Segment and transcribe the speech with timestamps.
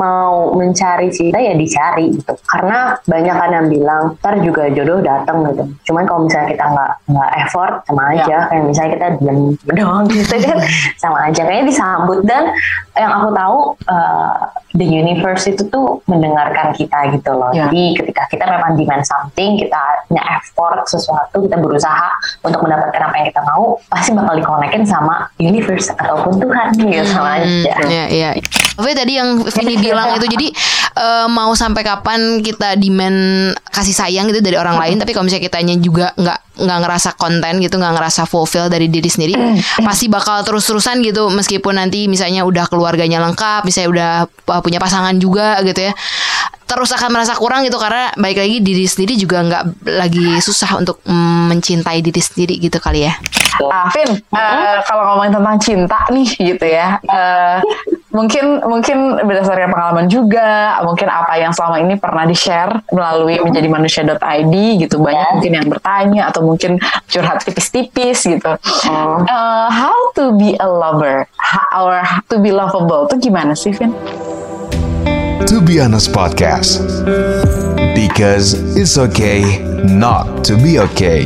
[0.00, 2.32] mau mencari cinta ya dicari gitu.
[2.48, 5.62] Karena banyak kan yang bilang ntar juga jodoh datang gitu.
[5.86, 8.24] Cuman kalau misalnya kita nggak nggak effort sama Ya.
[8.24, 8.36] aja.
[8.48, 9.38] Kayak misalnya kita diam
[9.76, 10.58] doang gitu kan.
[11.02, 11.40] Sama aja.
[11.44, 12.44] Kayaknya disambut dan
[13.00, 14.36] yang aku tahu uh,
[14.72, 17.66] the universe itu tuh mendengarkan kita gitu loh Ya.
[17.66, 22.08] jadi ketika kita memang demand something kita nge-effort sesuatu kita berusaha
[22.40, 27.28] untuk mendapatkan apa yang kita mau pasti bakal dikonekin sama universe ataupun Tuhan gitu sama
[27.30, 28.30] Hmm, aja Iya, iya.
[28.70, 30.48] Tapi tadi yang Vini bilang itu jadi
[30.96, 33.18] eh, mau sampai kapan kita demand
[33.66, 37.54] kasih sayang gitu dari orang lain, tapi kalau misalnya kitanya juga nggak nggak ngerasa konten
[37.58, 39.32] gitu, nggak ngerasa fulfill dari diri sendiri,
[39.80, 41.28] pasti bakal terus-terusan gitu.
[41.28, 44.12] Meskipun nanti misalnya udah keluarganya lengkap, misalnya udah
[44.50, 45.94] uh, punya pasangan juga gitu ya,
[46.70, 51.02] terus akan merasa kurang gitu karena baik lagi diri sendiri juga nggak lagi susah untuk
[51.50, 53.14] mencintai diri sendiri gitu kali ya.
[53.60, 57.58] Ah, Vin, eh, kalau ngomongin tentang cinta nih gitu ya, eh,
[58.08, 63.68] mungkin mungkin berdasarkan pengalaman juga, mungkin apa yang selama ini pernah di share melalui menjadi
[63.68, 65.32] manusia.id gitu, banyak Ya.
[65.36, 68.52] mungkin yang bertanya atau mungkin curhat tipis-tipis gitu.
[68.86, 71.26] Eh, how to be a lover,
[71.74, 73.92] or to be lovable tuh gimana sih, Vin?
[75.50, 77.04] To Be Honest Podcast.
[77.92, 81.24] Because it's okay not to be okay.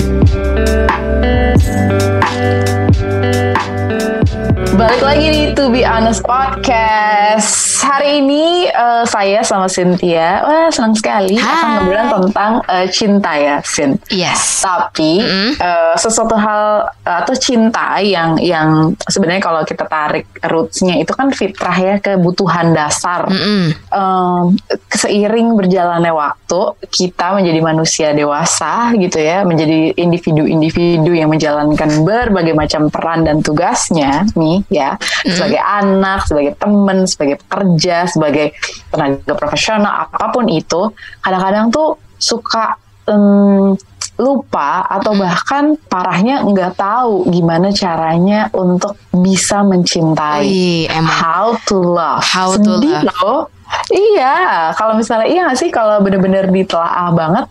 [4.74, 7.78] Balik lagi di To Be Honest Podcast.
[7.86, 11.70] Hari ini eh, saya sama Cynthia, wah senang sekali akan Hai.
[11.78, 13.94] ngobrolin tentang eh, cinta ya, Vin.
[14.10, 14.66] Yes.
[14.66, 15.22] Tapi
[15.54, 21.30] eh, sesuatu hal eh, atau cinta yang yang sebenarnya kalau kita tarik rootsnya itu kan
[21.30, 23.30] fitrah ya kebutuhan dasar.
[23.30, 23.78] Mm-mm.
[23.78, 24.58] Em,
[24.90, 32.90] seiring berjalannya waktu kita menjadi manusia dewasa gitu ya, menjadi individu-individu yang menjalankan berbagai macam
[32.90, 38.56] peran dan tugasnya nih ya, sebagai anak, sebagai teman, sebagai pekerja, sebagai
[38.92, 43.76] tenaga profesional apa pun itu, kadang-kadang tuh suka em,
[44.14, 50.86] lupa atau bahkan parahnya nggak tahu gimana caranya untuk bisa mencintai.
[50.86, 51.10] Emang.
[51.10, 52.22] How to love.
[52.22, 53.02] How to love.
[53.10, 53.40] loh.
[53.88, 54.34] Iya,
[54.74, 57.44] kalau misalnya iya nggak sih kalau bener-bener ditelaah banget,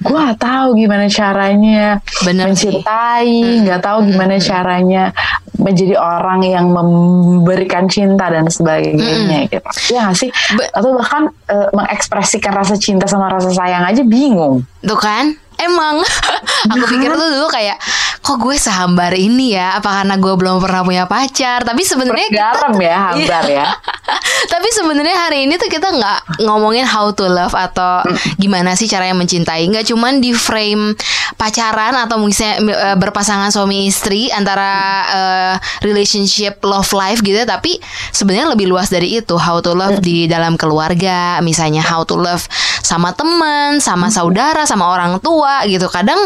[0.00, 5.12] gua tahu gimana caranya Bener mencintai, nggak tahu gimana caranya
[5.60, 9.68] menjadi orang yang memberikan cinta dan sebagainya gitu.
[9.92, 10.30] Iya nggak sih?
[10.56, 14.64] Be- Atau bahkan eh, mengekspresikan rasa cinta sama rasa sayang aja bingung.
[14.80, 15.36] Tuh kan?
[15.60, 16.00] Emang
[16.72, 17.76] aku pikir tuh dulu kayak
[18.20, 19.76] kok gue sehambar ini ya?
[19.80, 21.64] Apa karena gue belum pernah punya pacar?
[21.64, 23.66] Tapi sebenarnya kita Garam ya, hambar ya.
[24.52, 28.04] Tapi sebenarnya hari ini tuh kita nggak ngomongin how to love atau
[28.40, 29.68] gimana sih caranya mencintai.
[29.68, 30.96] Nggak cuman di frame
[31.36, 32.56] pacaran atau misalnya
[32.92, 34.72] eh, berpasangan suami istri antara
[35.08, 35.54] eh,
[35.84, 37.40] relationship love life gitu.
[37.44, 37.76] Tapi
[38.14, 39.36] sebenarnya lebih luas dari itu.
[39.40, 42.44] How to love di dalam keluarga, misalnya how to love
[42.80, 45.86] sama teman, sama saudara, sama orang tua gitu.
[45.90, 46.20] Kadang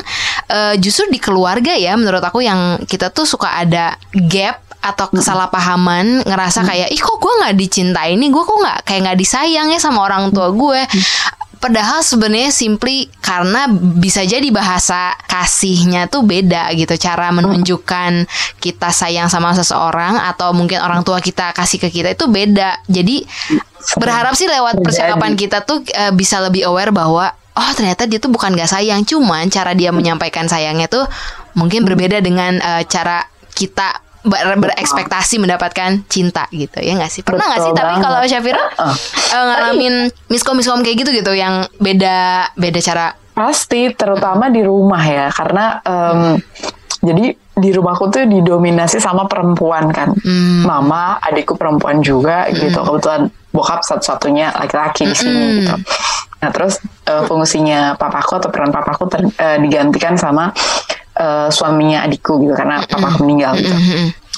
[0.48, 6.28] eh, justru di keluarga ya, menurut aku yang kita tuh suka ada gap atau kesalahpahaman
[6.28, 8.28] ngerasa kayak ih kok gue nggak dicintai nih?
[8.28, 10.80] Gue kok nggak kayak nggak disayang ya sama orang tua gue
[11.64, 18.28] padahal sebenarnya simply karena bisa jadi bahasa kasihnya tuh beda gitu cara menunjukkan
[18.60, 22.84] kita sayang sama seseorang atau mungkin orang tua kita kasih ke kita itu beda.
[22.84, 23.24] Jadi
[23.96, 28.30] berharap sih lewat percakapan kita tuh eh, bisa lebih aware bahwa oh ternyata dia tuh
[28.30, 29.02] bukan gak sayang.
[29.02, 31.06] Cuman cara dia menyampaikan sayangnya tuh
[31.54, 33.22] mungkin berbeda dengan eh, cara
[33.54, 36.80] kita ber- berekspektasi mendapatkan cinta gitu.
[36.80, 37.22] Ya nggak sih?
[37.22, 37.72] Pernah nggak sih?
[37.72, 38.94] Tapi kalau Syafira eh,
[39.32, 39.94] ngalamin
[40.26, 43.06] miskom miskom kayak gitu gitu yang beda beda cara?
[43.34, 46.38] Pasti, terutama di rumah ya, karena em,
[47.02, 50.62] jadi di rumahku tuh didominasi sama perempuan kan, Hmm.
[50.62, 55.54] mama, adikku perempuan juga gitu, kebetulan bokap satu-satunya laki-laki di sini Hmm.
[55.58, 55.74] gitu.
[56.44, 56.76] Nah terus
[57.08, 60.52] eh, fungsinya papaku atau peran papaku ter- eh, digantikan sama
[61.16, 63.72] eh, suaminya adikku gitu, karena papaku meninggal gitu.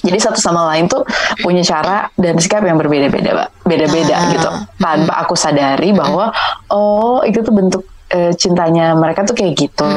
[0.06, 1.02] Jadi satu sama lain tuh
[1.42, 3.50] punya cara dan sikap yang berbeda-beda.
[3.66, 4.30] Beda-beda Ah.
[4.30, 4.50] gitu.
[4.78, 6.30] Tanpa aku sadari bahwa
[6.70, 7.82] oh itu tuh bentuk
[8.14, 9.88] eh, cintanya mereka tuh kayak gitu.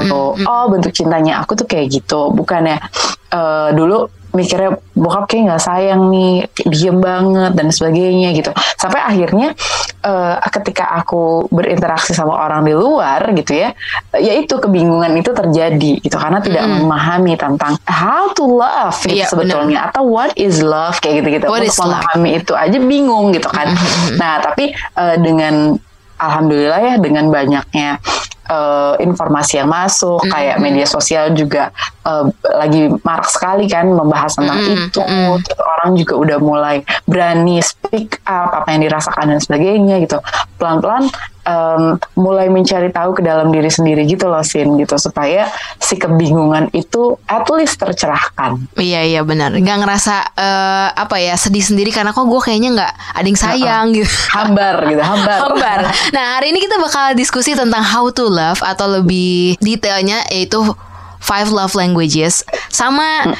[0.50, 2.34] Oh bentuk cintanya aku tuh kayak gitu.
[2.34, 2.82] Bukannya
[3.30, 8.52] eh, dulu mikirnya bokap kayak nggak sayang nih, diem banget dan sebagainya gitu.
[8.78, 9.58] Sampai akhirnya
[10.06, 13.74] eh, ketika aku berinteraksi sama orang di luar gitu ya,
[14.16, 19.26] ya itu kebingungan itu terjadi gitu karena tidak memahami tentang how to love gitu Iya,
[19.30, 21.50] sebetulnya atau what is love kayak gitu-gitu.
[21.50, 21.90] What Untuk is love?
[21.90, 23.74] memahami itu aja bingung gitu kan.
[24.22, 25.74] Nah, tapi eh, dengan
[26.20, 27.98] alhamdulillah ya dengan banyaknya
[28.50, 31.69] eh, informasi yang masuk, kayak media sosial juga
[32.04, 35.01] eh, lagi marak sekali kan membahas tentang Mm-mm, itu.
[35.46, 36.75] Terus orang juga udah mulai
[37.06, 40.18] berani speak up apa yang dirasakan dan sebagainya gitu.
[40.57, 41.07] Pelan-pelan
[41.50, 45.50] em, mulai mencari tahu ke dalam diri sendiri gitu loh, Sin gitu supaya
[45.81, 48.62] si kebingungan itu at least tercerahkan.
[48.78, 49.57] Iya iya benar.
[49.57, 53.86] Nggak ngerasa eh, apa ya sedih sendiri karena kok gue kayaknya nggak ada yang sayang
[53.98, 54.13] gitu.
[54.30, 55.38] Hambar gitu, hambar.
[55.50, 55.80] Hambar.
[56.13, 60.62] Nah hari ini kita bakal diskusi tentang how to love atau lebih detailnya yaitu
[61.19, 63.36] five love languages sama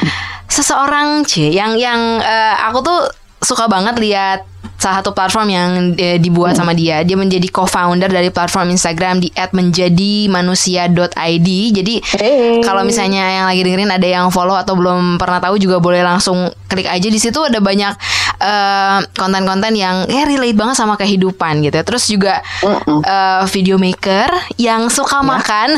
[0.52, 3.00] seseorang c yang yang eh, aku tuh
[3.40, 4.44] suka banget lihat
[4.80, 7.04] salah satu platform yang eh, dibuat sama dia.
[7.04, 11.50] Dia menjadi co-founder dari platform Instagram di @menjadimanusia.id.
[11.76, 12.64] Jadi Hey.
[12.64, 16.48] kalau misalnya yang lagi dengerin ada yang follow atau belum pernah tahu juga boleh langsung
[16.72, 17.92] klik aja di situ ada banyak
[18.40, 21.84] eh, konten-konten yang ya relate banget sama kehidupan gitu.
[21.84, 22.40] Terus juga
[23.04, 25.76] eh, video maker yang suka makan.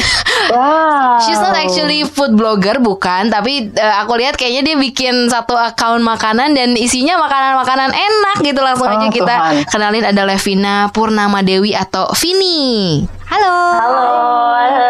[0.53, 1.17] Wow.
[1.25, 6.03] She's not actually food blogger bukan, tapi eh, aku lihat kayaknya dia bikin satu account
[6.05, 8.61] makanan dan isinya makanan-makanan enak gitu.
[8.61, 9.55] Langsung aja kita Tuhan.
[9.67, 13.01] kenalin ada Levina Purnama Dewi atau Vini.
[13.25, 13.55] Halo.
[13.71, 14.09] Halo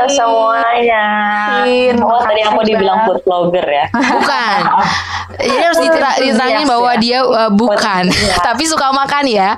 [0.10, 1.04] semuanya.
[1.62, 3.86] Fin, Oh, tadi aku dibilang food blogger ya.
[3.94, 4.60] Bukan.
[5.32, 7.00] Jadi harus ditera- diterangin bahwa ya.
[7.00, 8.10] dia uh, bukan,
[8.42, 9.56] tapi suka makan ya.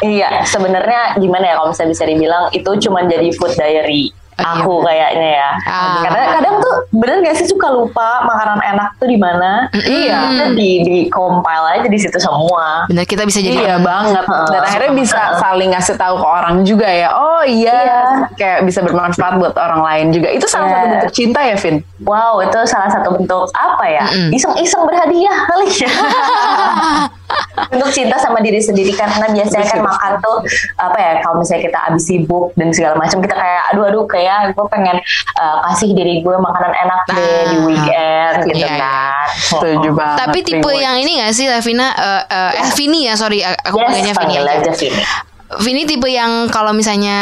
[0.00, 5.28] iya, sebenarnya gimana ya kalau misalnya bisa dibilang itu cuma jadi food diary aku kayaknya
[5.36, 5.50] ya.
[5.66, 6.00] Ah.
[6.06, 9.66] Karena kadang tuh bener gak sih suka lupa makanan enak tuh di mana.
[9.74, 10.18] Iya.
[10.30, 12.86] Kita di di compile aja di situ semua.
[12.86, 16.86] Benar kita bisa jadi Iya banget dan akhirnya bisa saling ngasih tahu ke orang juga
[16.86, 17.10] ya.
[17.10, 18.02] Oh iya, Iya.
[18.38, 20.30] kayak bisa bermanfaat buat orang lain juga.
[20.30, 20.92] Itu salah satu Iya.
[20.94, 21.76] bentuk cinta ya, Vin.
[22.06, 24.04] Wow, itu salah satu bentuk apa ya?
[24.30, 25.90] Iseng-iseng berhadiah kali ya.
[27.66, 30.36] bentuk cinta sama diri sendiri karena biasanya kan makan tuh
[30.76, 34.36] apa ya kalau misalnya kita abis sibuk dan segala macam kita kayak aduh aduh kayak
[34.50, 34.96] gue pengen
[35.34, 37.64] uh, kasih diri gue makanan enak deh di Nah.
[37.64, 38.78] weekend gitu Iya, iya.
[38.78, 39.26] kan.
[39.34, 40.18] Setuju banget.
[40.20, 43.84] Tapi tipe yang ini gak sih Levina eh eh, eh, Vini ya sorry aku Yes,
[43.84, 44.70] panggilnya Vini panggil aja.
[44.72, 45.02] Vini.
[45.48, 47.18] Vini tipe yang kalau misalnya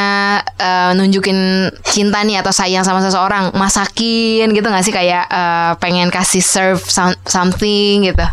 [0.53, 1.39] eh, nunjukin
[1.85, 6.83] cinta nih atau sayang sama seseorang masakin gitu gak sih kayak eh, pengen kasih serve
[6.83, 8.27] some- something gitu.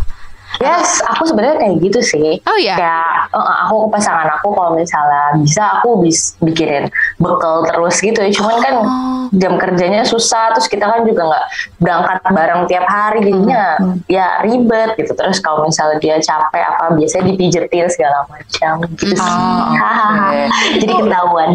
[0.59, 2.29] Yes, aku sebenarnya kayak gitu sih.
[2.43, 2.75] Oh iya.
[2.77, 8.19] Kayak eh, aku ke pasangan aku kalau misalnya bisa aku bis bikinin bekal terus gitu
[8.19, 8.29] ya.
[8.29, 9.29] Cuman kan Oh.
[9.31, 11.45] jam kerjanya susah, terus kita kan juga nggak
[11.79, 13.97] berangkat bareng tiap hari, jadinya Hmm.
[14.05, 15.13] ya ribet gitu.
[15.13, 19.23] Terus kalau misalnya dia capek apa biasanya dipijetin segala macam gitu sih.
[19.23, 20.27] Oh, Hahaha.
[20.27, 20.41] oke.
[20.75, 21.49] Jadi ketahuan.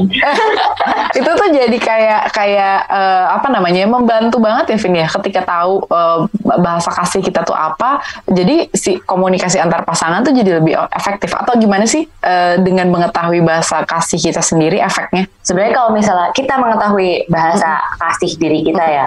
[1.19, 5.83] itu tuh jadi kayak kayak eh, apa namanya membantu banget ya Vin ya ketika tahu
[5.85, 6.19] eh,
[6.59, 11.37] bahasa kasih kita tuh apa jadi si komunikasi antar pasangan tuh jadi lebih efektif.
[11.37, 15.29] Atau gimana sih eh, dengan mengetahui bahasa kasih kita sendiri efeknya?
[15.45, 19.07] Sebenarnya kalau misalnya kita mengetahui bahasa kasih diri kita ya,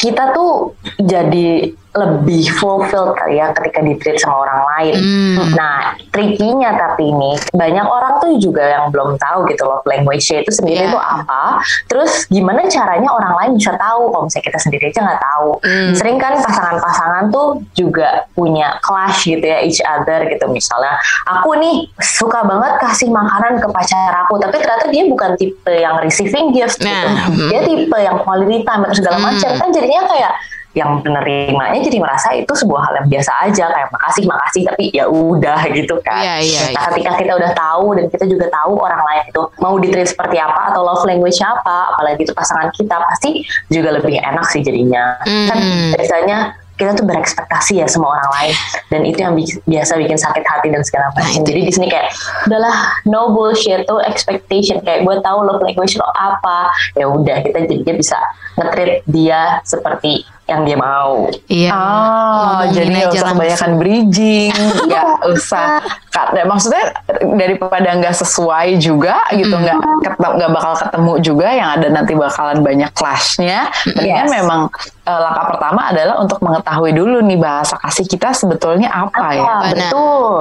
[0.00, 4.94] kita tuh jadi lebih fulfilled kali ya ketika di-treat sama orang lain.
[4.98, 5.36] Hmm.
[5.58, 5.76] Nah,
[6.14, 10.86] trikinya tapi ini banyak orang tuh juga yang belum tahu gitu loh language-nya itu sendiri
[10.86, 10.90] Iya.
[10.94, 11.42] itu apa.
[11.90, 15.50] Terus gimana caranya orang lain bisa tahu kalau misalnya kita sendiri aja nggak tahu.
[15.64, 15.92] Hmm.
[15.96, 20.94] Sering kan pasangan-pasangan tuh juga punya clash gitu ya each other gitu misalnya.
[21.26, 25.98] Aku nih suka banget kasih makanan ke pacar aku, tapi ternyata dia bukan tipe yang
[25.98, 26.88] receiving gift gitu.
[26.88, 27.48] Nah, hmm.
[27.50, 30.32] Dia tipe yang quality time atau segala macam kan jadinya kayak
[30.78, 35.10] yang penerimanya jadi merasa itu sebuah hal yang biasa aja kayak makasih makasih tapi ya
[35.10, 36.22] udah gitu kan.
[36.22, 39.74] Iya, iya, Nah ketika kita udah tahu dan kita juga tahu orang lain itu mau
[39.74, 44.46] ditreat seperti apa atau love language apa, apalagi itu pasangan kita pasti juga lebih enak
[44.46, 45.18] sih jadinya.
[45.20, 45.90] Kan Hmm.
[45.90, 46.38] biasanya
[46.78, 48.54] kita tuh berekspektasi ya sama orang lain
[48.86, 51.42] dan itu yang bi- biasa bikin sakit hati dan segala Nah, macam.
[51.42, 52.14] Jadi di sini kayak
[52.46, 57.66] udahlah no bullshit tuh expectation kayak gue tahu love language lo apa ya udah kita
[57.66, 58.14] jadinya bisa
[58.54, 61.28] nge-treat dia seperti yang dia mau.
[61.46, 61.70] Iya.
[61.70, 61.84] Oh,
[62.64, 63.36] Ngomongin jadi nggak usah langsung.
[63.36, 64.52] kebanyakan bridging,
[64.88, 65.66] nggak usah.
[66.08, 66.84] Karena maksudnya
[67.30, 72.58] daripada nggak sesuai juga gitu, nggak ketem- nggak bakal ketemu juga yang ada nanti bakalan
[72.58, 73.68] banyak clashnya.
[73.86, 74.32] Mendingan Yes.
[74.32, 74.60] memang
[75.08, 79.42] eh, langkah pertama adalah untuk mengetahui dulu nih bahasa kasih kita sebetulnya apa ya.
[79.42, 79.90] Ah, Benar.
[79.90, 80.36] betul.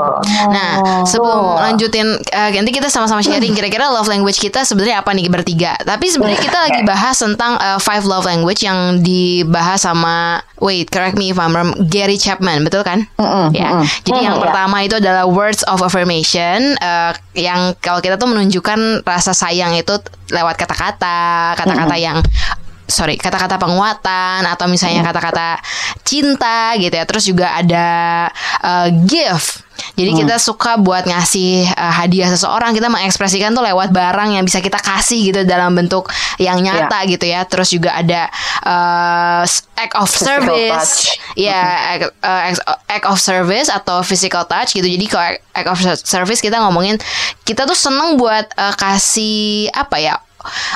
[0.52, 0.72] Nah,
[1.08, 1.64] sebelum Betul.
[1.64, 5.80] lanjutin eh, nanti kita sama-sama sharing kira-kira love language kita sebenarnya apa nih bertiga.
[5.80, 11.16] Tapi sebenarnya kita lagi bahas tentang eh, five love language yang dibahas sama wait, correct
[11.16, 13.06] me if I'm wrong, Gary Chapman, betul kan?
[13.16, 13.78] Mm-mm, ya.
[13.78, 13.86] mm-mm.
[14.04, 14.46] Jadi yang Mm, ya.
[14.50, 19.94] pertama itu adalah words of affirmation eh, yang kalau kita tuh menunjukkan rasa sayang itu
[20.28, 22.20] lewat kata-kata, kata-kata yang
[22.88, 25.60] sorry kata-kata penguatan atau misalnya kata-kata
[26.02, 27.04] cinta gitu ya.
[27.04, 27.88] Terus juga ada
[28.64, 29.68] uh, gift.
[29.94, 30.20] Jadi Hmm.
[30.26, 34.82] kita suka buat ngasih uh, hadiah seseorang kita mengekspresikan tuh lewat barang yang bisa kita
[34.82, 36.10] kasih gitu dalam bentuk
[36.42, 37.46] yang nyata gitu ya.
[37.46, 38.26] Terus juga ada
[38.66, 39.46] uh,
[39.78, 41.14] act of Physical service.
[41.38, 41.62] ya
[41.94, 44.86] act, uh, act- act of service atau physical touch gitu.
[44.86, 46.98] Jadi kalau act of service kita ngomongin
[47.46, 50.16] kita tuh seneng buat uh, kasih apa ya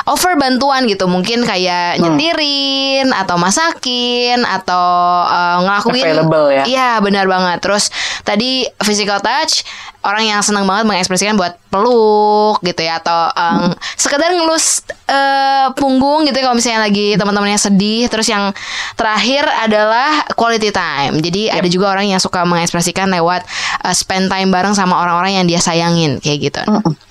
[0.07, 2.15] over bantuan gitu mungkin kayak Hmm.
[2.17, 4.87] nyetirin atau masakin atau
[5.25, 6.63] uh, ngelakuin Available ya.
[6.65, 7.59] Iya benar banget.
[7.59, 7.89] Terus
[8.21, 9.63] tadi physical touch
[10.01, 16.27] orang yang senang banget mengekspresikan buat peluk gitu ya atau um, sekedar ngelus uh, punggung
[16.27, 18.09] gitu ya kalau misalnya lagi teman-temannya sedih.
[18.09, 18.51] Terus yang
[18.97, 21.21] terakhir adalah quality time.
[21.21, 23.45] Jadi ada juga orang yang suka mengekspresikan lewat
[23.85, 26.61] uh, spend time bareng sama orang-orang yang dia sayangin kayak gitu.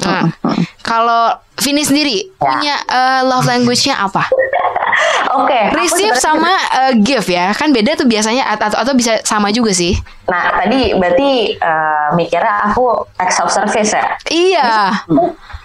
[0.05, 0.35] Nah,
[0.83, 4.33] kalau Vini sendiri punya uh, love language-nya apa?
[5.31, 5.61] Oke.
[5.71, 7.55] aku Receive sama uh, give ya.
[7.55, 9.95] Kan beda tuh biasanya atau atau bisa sama juga sih.
[10.31, 14.05] Nah tadi berarti eh, mikirnya aku acts of service ya.
[14.31, 14.95] Iya.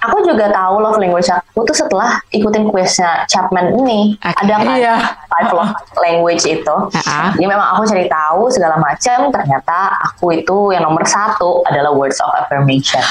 [0.06, 4.14] Aku juga tahu love language aku tuh setelah ikutin quiznya Chapman ini.
[4.22, 4.38] Oke.
[4.42, 4.96] Ada kan Iya.
[5.34, 6.76] five love language itu.
[7.10, 7.34] Ah.
[7.34, 9.34] Jadi memang aku cari tahu segala macam.
[9.34, 13.02] Ternyata aku itu yang nomor satu adalah words of affirmation.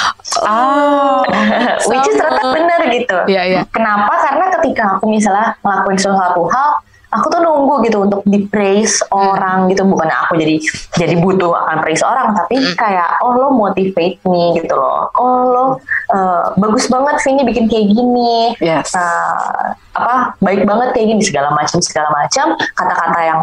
[0.43, 1.23] Ah,
[1.91, 3.19] Which is ternyata benar gitu.
[3.27, 3.61] Iya, iya.
[3.75, 4.15] Kenapa?
[4.23, 6.81] Karena ketika aku misalnya ngelakuin sesuatu hal,
[7.15, 9.87] aku tuh nunggu gitu untuk di praise orang gitu.
[9.87, 10.59] Bukan aku jadi
[10.99, 15.11] jadi butuh akan praise orang, tapi kayak oh lo motivate me gitu loh.
[15.15, 15.65] Oh lo
[16.11, 18.59] eh, bagus banget Vini bikin kayak gini.
[18.59, 18.93] Yes.
[18.93, 23.41] Nah, apa baik banget kayak gini segala macam segala macam kata-kata yang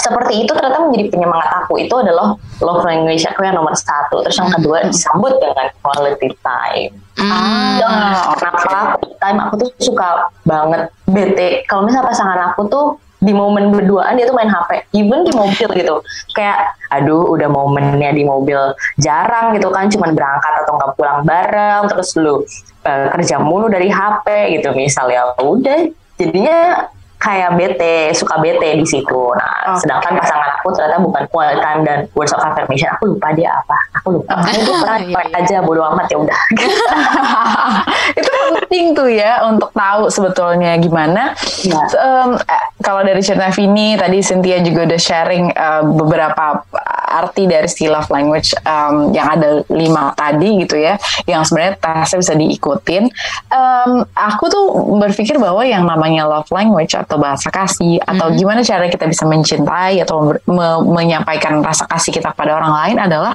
[0.00, 1.76] seperti itu ternyata menjadi penyemangat aku.
[1.76, 4.24] Itu adalah love language aku yang nomor satu.
[4.24, 6.92] Terus yang kedua disambut dengan quality time.
[7.20, 7.78] Hmm.
[7.84, 8.58] Ah, kenapa?
[8.64, 10.88] Quality time aku tuh suka banget.
[11.04, 11.68] Bete.
[11.68, 12.86] Kalau misalnya pasangan aku tuh
[13.20, 15.96] di momen berduaan dia tuh main HP even di mobil gitu.
[16.32, 18.58] Kayak aduh udah momennya di mobil
[18.96, 19.92] jarang gitu kan.
[19.92, 22.40] Cuman berangkat atau nggak pulang bareng terus lu
[22.88, 24.72] eh, kerja mulu dari HP gitu.
[24.72, 26.88] Misalnya udah jadinya
[27.20, 29.84] kayak bete suka bete di situ nah Oke.
[29.84, 31.24] sedangkan pasangan aku ternyata bukan
[31.60, 35.38] time dan words of affirmation aku lupa dia apa aku lupa gue pernah Iya, iya.
[35.40, 36.40] aja bodo amat ya udah
[38.18, 38.30] itu
[38.70, 41.34] penting tuh ya untuk tahu sebetulnya gimana.
[41.66, 41.82] Iya.
[41.98, 46.62] Em, eh, kalau dari cerita Vini tadi Cynthia juga udah sharing eh, beberapa
[47.10, 50.94] arti dari si love language em, yang ada lima tadi gitu ya,
[51.26, 53.04] yang sebenarnya tesnya bisa diikutin.
[53.50, 54.64] Em, aku tuh
[55.02, 59.98] berpikir bahwa yang namanya love language atau bahasa kasih atau gimana cara kita bisa mencintai
[59.98, 63.34] atau me- menyampaikan rasa kasih kita pada orang lain adalah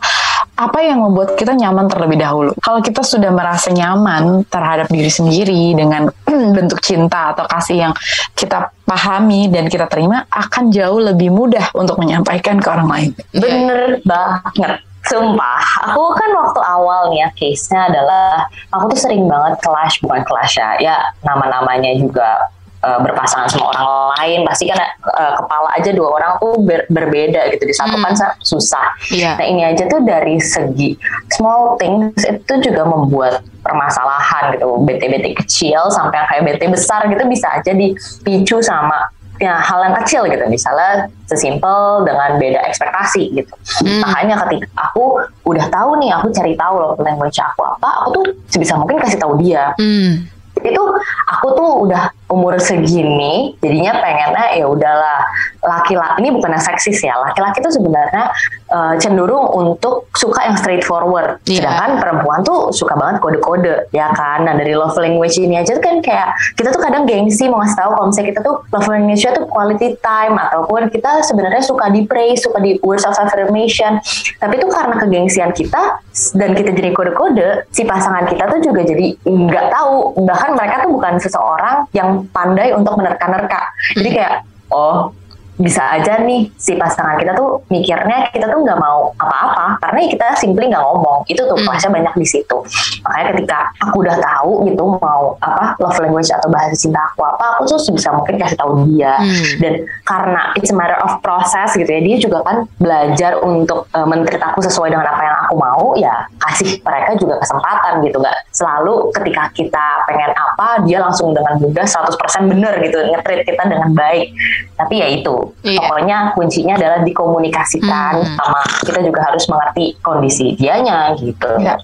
[0.56, 2.56] apa yang membuat kita nyaman terlebih dahulu.
[2.64, 6.08] Kalau kita sudah merasa nyaman terhadap diri sendiri dengan
[6.56, 7.94] bentuk cinta atau kasih yang
[8.32, 13.10] kita pahami dan kita terima, akan jauh lebih mudah untuk menyampaikan ke orang lain.
[13.36, 14.80] Bener banget.
[15.06, 20.26] Sumpah, aku kan waktu awal nih ya case-nya adalah aku tuh sering banget clash, bukan
[20.26, 22.50] clash ya, ya nama-namanya juga
[22.86, 27.50] eh, berpasangan sama orang lain, pasti kan eh, kepala aja dua orang tuh ber- berbeda
[27.50, 28.94] gitu, disatukan sa- susah.
[29.10, 29.36] Iya.
[29.36, 30.94] Nah ini aja tuh dari segi
[31.32, 37.26] small things itu juga membuat permasalahan gitu, BT-BT kecil sampai yang kayak BT besar gitu
[37.26, 43.52] bisa aja dipicu sama ya hal yang kecil gitu misalnya sesimpel dengan beda ekspektasi gitu
[43.84, 44.00] Hmm.
[44.00, 48.26] makanya ketika aku udah tahu nih aku cari tahu loh language aku apa aku tuh
[48.48, 50.24] sebisa mungkin kasih tahu dia Hmm.
[50.56, 50.80] itu
[51.28, 55.24] aku tuh udah umur segini jadinya pengennya ya udahlah
[55.64, 58.30] laki-laki ini bukan seksis ya laki-laki tuh sebenarnya
[58.70, 61.40] eh, cenderung untuk suka yang straightforward.
[61.48, 61.66] Iya.
[61.66, 64.44] sedangkan perempuan tuh suka banget kode-kode ya kan?
[64.44, 67.78] Nah dari love language ini aja tuh kan kayak kita tuh kadang gengsi mau ngasih
[67.78, 72.02] tahu kalau misalnya kita tuh love language-nya tuh quality time ataupun kita sebenarnya suka di
[72.06, 74.02] praise suka di words of affirmation.
[74.42, 76.02] Tapi itu karena kegengsian kita
[76.36, 80.26] dan kita jadi kode-kode si pasangan kita tuh juga jadi nggak tahu.
[80.26, 83.62] Bahkan mereka tuh bukan seseorang yang pandai untuk menerka-nerka.
[83.98, 84.36] Jadi kayak
[84.72, 85.12] oh
[85.56, 90.28] bisa aja nih si pasangan kita tuh mikirnya kita tuh nggak mau apa-apa karena kita
[90.36, 91.24] simply nggak ngomong.
[91.28, 91.64] Itu tuh Hmm.
[91.66, 92.58] kelasnya banyak di situ.
[93.02, 97.56] Makanya ketika aku udah tahu gitu mau apa love language atau bahasa cinta aku apa
[97.56, 99.16] aku tuh sebisa mungkin kasih tahu dia.
[99.16, 99.58] Hmm.
[99.64, 104.04] dan karena it's a matter of process gitu ya dia juga kan belajar untuk uh,
[104.04, 108.20] mentreat aku sesuai dengan apa yang aku mau ya kasih mereka juga kesempatan gitu.
[108.20, 113.64] Nggak selalu ketika kita pengen apa dia langsung dengan mudah 100% bener gitu ngetreat kita
[113.66, 114.36] dengan baik.
[114.76, 115.80] Tapi ya itu Iya.
[115.82, 118.36] Pokoknya kuncinya adalah dikomunikasikan Hmm.
[118.36, 121.50] sama kita juga harus mengerti kondisi dianya gitu.
[121.58, 121.76] Ya.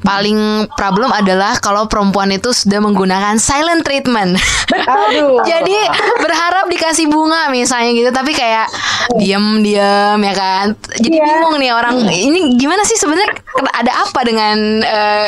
[0.00, 0.38] Paling
[0.72, 4.36] problem adalah kalau perempuan itu sudah menggunakan silent treatment.
[4.70, 5.42] Aduh.
[5.50, 5.76] Jadi
[6.18, 8.68] berharap dikasih bunga misalnya gitu, tapi kayak
[9.16, 10.66] diem-diem ya kan.
[10.94, 11.24] Jadi Iya.
[11.24, 13.32] bingung nih orang ini gimana sih sebenarnya
[13.72, 15.26] ada apa dengan eh,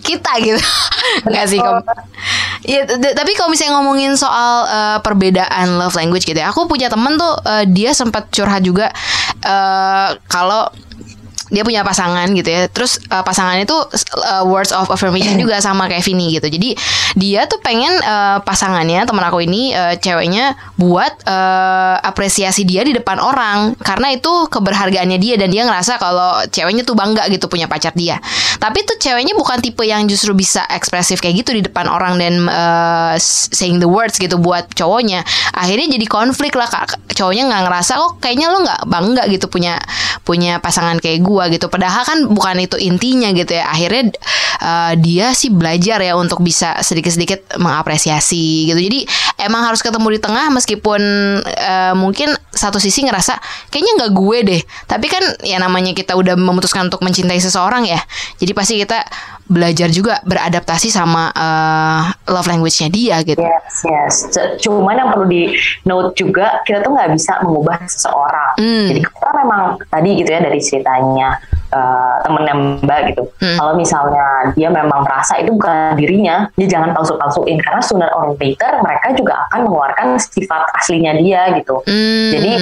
[0.00, 0.60] kita gitu?
[1.24, 1.80] Enggak sih kom.
[2.62, 7.16] Ya, tapi kalau misalnya ngomongin soal eh, perbedaan love language gitu ya, aku punya temen
[7.20, 8.88] tuh eh, dia sempat curhat juga
[9.44, 10.64] eh, kalau
[11.50, 12.70] dia punya pasangan gitu ya.
[12.70, 16.46] Terus uh, pasangannya tuh uh, words of affirmation juga sama kayak Vini gitu.
[16.46, 16.78] Jadi
[17.18, 22.94] dia tuh pengen uh, pasangannya teman aku ini uh, ceweknya buat uh, apresiasi dia di
[22.94, 27.66] depan orang karena itu keberhargaannya dia dan dia ngerasa kalau ceweknya tuh bangga gitu punya
[27.66, 28.22] pacar dia.
[28.56, 32.46] Tapi tuh ceweknya bukan tipe yang justru bisa ekspresif kayak gitu di depan orang dan
[32.46, 35.26] uh, saying the words gitu buat cowoknya.
[35.52, 36.96] Akhirnya jadi konflik lah kak.
[37.10, 39.76] Cowoknya nggak ngerasa oh kayaknya lo nggak bangga gitu punya
[40.22, 41.72] punya pasangan kayak gua gitu.
[41.72, 43.64] Padahal kan bukan itu intinya gitu ya.
[43.72, 44.12] Akhirnya
[44.60, 48.76] uh, dia sih belajar ya untuk bisa sedikit-sedikit mengapresiasi gitu.
[48.76, 49.08] Jadi
[49.40, 51.00] emang harus ketemu di tengah meskipun
[51.40, 53.40] uh, mungkin satu sisi ngerasa
[53.72, 54.62] kayaknya nggak gue deh.
[54.84, 58.04] Tapi kan ya namanya kita udah memutuskan untuk mencintai seseorang ya.
[58.36, 59.00] Jadi pasti kita
[59.50, 63.42] belajar juga beradaptasi sama uh, love language-nya dia gitu.
[63.42, 64.14] Yes, yes.
[64.62, 65.50] Cuman yang perlu di
[65.82, 68.54] note juga kita tuh nggak bisa mengubah seseorang.
[68.62, 68.86] Hmm.
[68.94, 71.28] Jadi kita memang tadi gitu ya dari ceritanya
[71.74, 72.54] uh, temennya
[72.86, 73.22] Mbak gitu.
[73.42, 73.56] Hmm.
[73.58, 78.70] Kalau misalnya dia memang merasa itu bukan dirinya, dia jangan palsu-palsuin karena sooner or later
[78.86, 81.82] mereka juga akan mengeluarkan sifat aslinya dia gitu.
[81.82, 82.30] Hmm.
[82.30, 82.52] Jadi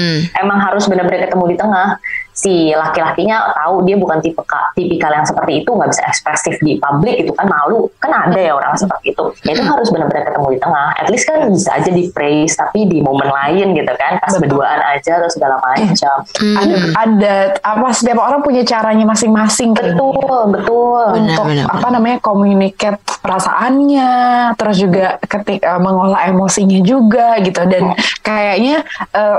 [0.41, 2.01] emang harus benar-benar ketemu di tengah.
[2.39, 4.39] Si laki-lakinya tahu dia bukan tipe
[4.79, 8.55] tipikal yang seperti itu nggak bisa ekspresif di publik itu kan malu kan ada ya
[8.55, 9.25] orang seperti itu.
[9.43, 10.89] Ya itu harus benar-benar ketemu di tengah.
[10.95, 14.55] At least kan bisa aja di praise tapi di momen lain gitu kan pas Betul.
[14.55, 16.17] berduaan aja atau segala macam.
[16.39, 20.15] Ada ada apa setiap orang punya caranya masing-masing Betul
[20.55, 21.05] betul.
[21.19, 24.11] untuk Benar, benar, apa namanya communicate perasaannya
[24.55, 27.93] terus juga ketika mengolah emosinya juga gitu dan
[28.23, 29.39] kayaknya eh,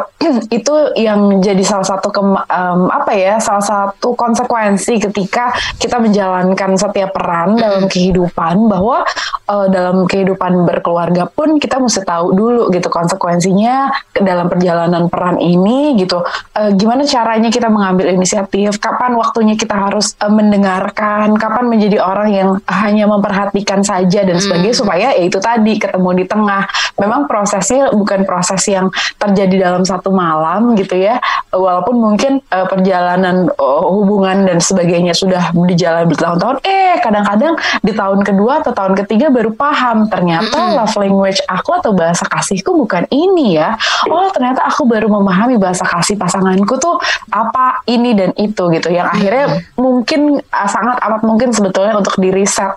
[0.57, 6.75] itu yang jadi salah satu kem- em, apa ya salah satu konsekuensi ketika kita menjalankan
[6.75, 9.05] setiap peran dalam kehidupan bahwa
[9.47, 15.95] eh, dalam kehidupan berkeluarga pun kita mesti tahu dulu gitu konsekuensinya dalam perjalanan peran ini
[15.97, 16.21] gitu.
[16.57, 18.77] Eh, gimana caranya kita mengambil inisiatif?
[18.81, 21.35] Kapan waktunya kita harus eh, mendengarkan?
[21.37, 26.25] Kapan menjadi orang yang hanya memperhatikan saja dan sebagainya supaya ya itu tadi ketemu di
[26.27, 26.67] tengah.
[26.99, 31.17] Memang prosesnya bukan proses yang terjadi dalam satu malam gitu ya.
[31.53, 38.23] Walaupun mungkin eh, perjalanan eh, hubungan dan sebagainya sudah berjalan bertahun-tahun eh kadang-kadang di tahun
[38.23, 43.59] kedua atau tahun ketiga baru paham ternyata love language aku atau bahasa kasihku bukan ini
[43.59, 43.75] ya.
[44.07, 46.95] Oh ternyata aku baru memahami bahasa kasih pasanganku tuh
[47.35, 52.31] apa ini dan itu gitu yang akhirnya mungkin uh, sangat amat mungkin sebetulnya untuk di
[52.31, 52.71] riset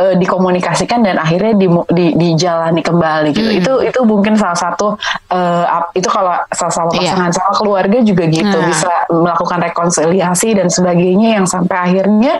[0.00, 3.50] uh, dikomunikasikan dan akhirnya di, di, dijalani kembali gitu.
[3.52, 4.96] Itu itu mungkin salah satu
[5.28, 7.12] uh, itu kalau salah sama Iya.
[7.12, 8.68] pasangan sama keluarga juga gitu Nah.
[8.68, 8.92] bisa
[9.32, 12.36] melakukan rekonsiliasi dan sebagainya yang sampai akhirnya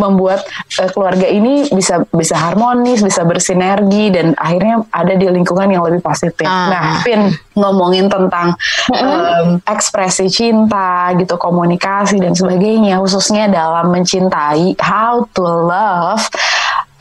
[0.00, 0.40] membuat
[0.80, 6.00] uh, keluarga ini bisa bisa harmonis bisa bersinergi dan akhirnya ada di lingkungan yang lebih
[6.00, 6.48] positif.
[6.48, 6.72] Ah.
[6.72, 8.56] Nah, Pin ngomongin tentang
[8.96, 16.24] em, ekspresi cinta gitu, komunikasi dan sebagainya, khususnya dalam mencintai, how to love.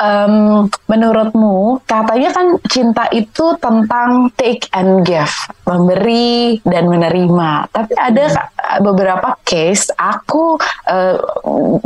[0.01, 5.29] Em, menurutmu katanya kan cinta itu tentang take and give,
[5.69, 7.69] memberi dan menerima.
[7.69, 8.49] Tapi ada ka-
[8.81, 10.57] beberapa case aku
[10.89, 11.21] eh,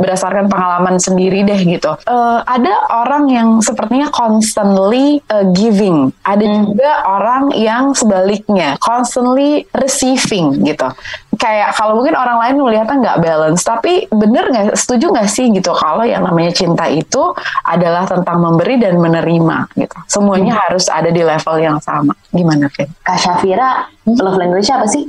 [0.00, 1.92] berdasarkan pengalaman sendiri deh gitu.
[2.08, 10.64] Eh, ada orang yang sepertinya constantly eh, giving, ada juga orang yang sebaliknya constantly receiving
[10.64, 10.88] gitu.
[11.36, 15.72] Kayak kalau mungkin orang lain melihatnya nggak balance, tapi bener nggak setuju nggak sih gitu
[15.76, 17.32] kalau yang namanya cinta itu
[17.64, 19.96] adalah tentang memberi dan menerima gitu.
[20.10, 22.16] Semuanya harus ada di level yang sama.
[22.28, 22.88] Gimana, Vin?
[23.00, 25.04] Kak Syafira, love language apa sih?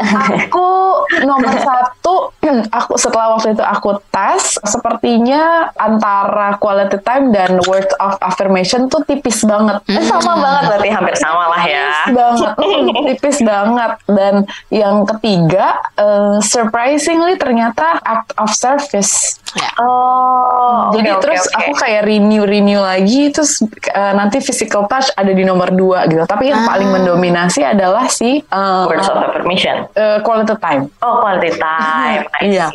[0.00, 0.68] aku
[1.22, 2.32] nomor satu
[2.72, 9.04] aku setelah waktu itu aku tes sepertinya antara quality time dan word of affirmation tuh
[9.04, 11.84] tipis banget Eh, sama banget berarti hampir sama lah ya.
[12.06, 14.34] tipis banget Mm, tipis banget dan
[14.70, 19.66] yang ketiga eh, surprisingly ternyata act of service Ya.
[19.82, 21.58] Oh, jadi oke, terus oke.
[21.58, 26.22] aku kayak renew renew lagi terus eh, nanti physical touch ada di nomor dua gitu
[26.22, 29.90] tapi yang paling mendominasi adalah si eh, words of affirmation.
[29.92, 32.22] eh, quality time Oh, quality time.
[32.40, 32.70] Iya.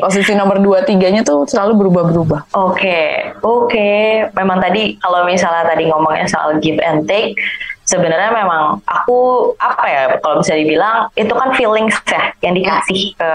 [0.00, 3.00] posisi nomor dua tiganya tuh selalu berubah-berubah Oke,
[3.38, 3.92] oke.
[4.32, 7.36] Memang tadi kalau misalnya tadi ngomongnya soal give and take,
[7.84, 13.32] sebenarnya memang aku apa ya kalau bisa dibilang itu kan feelings ya yang dikasih ke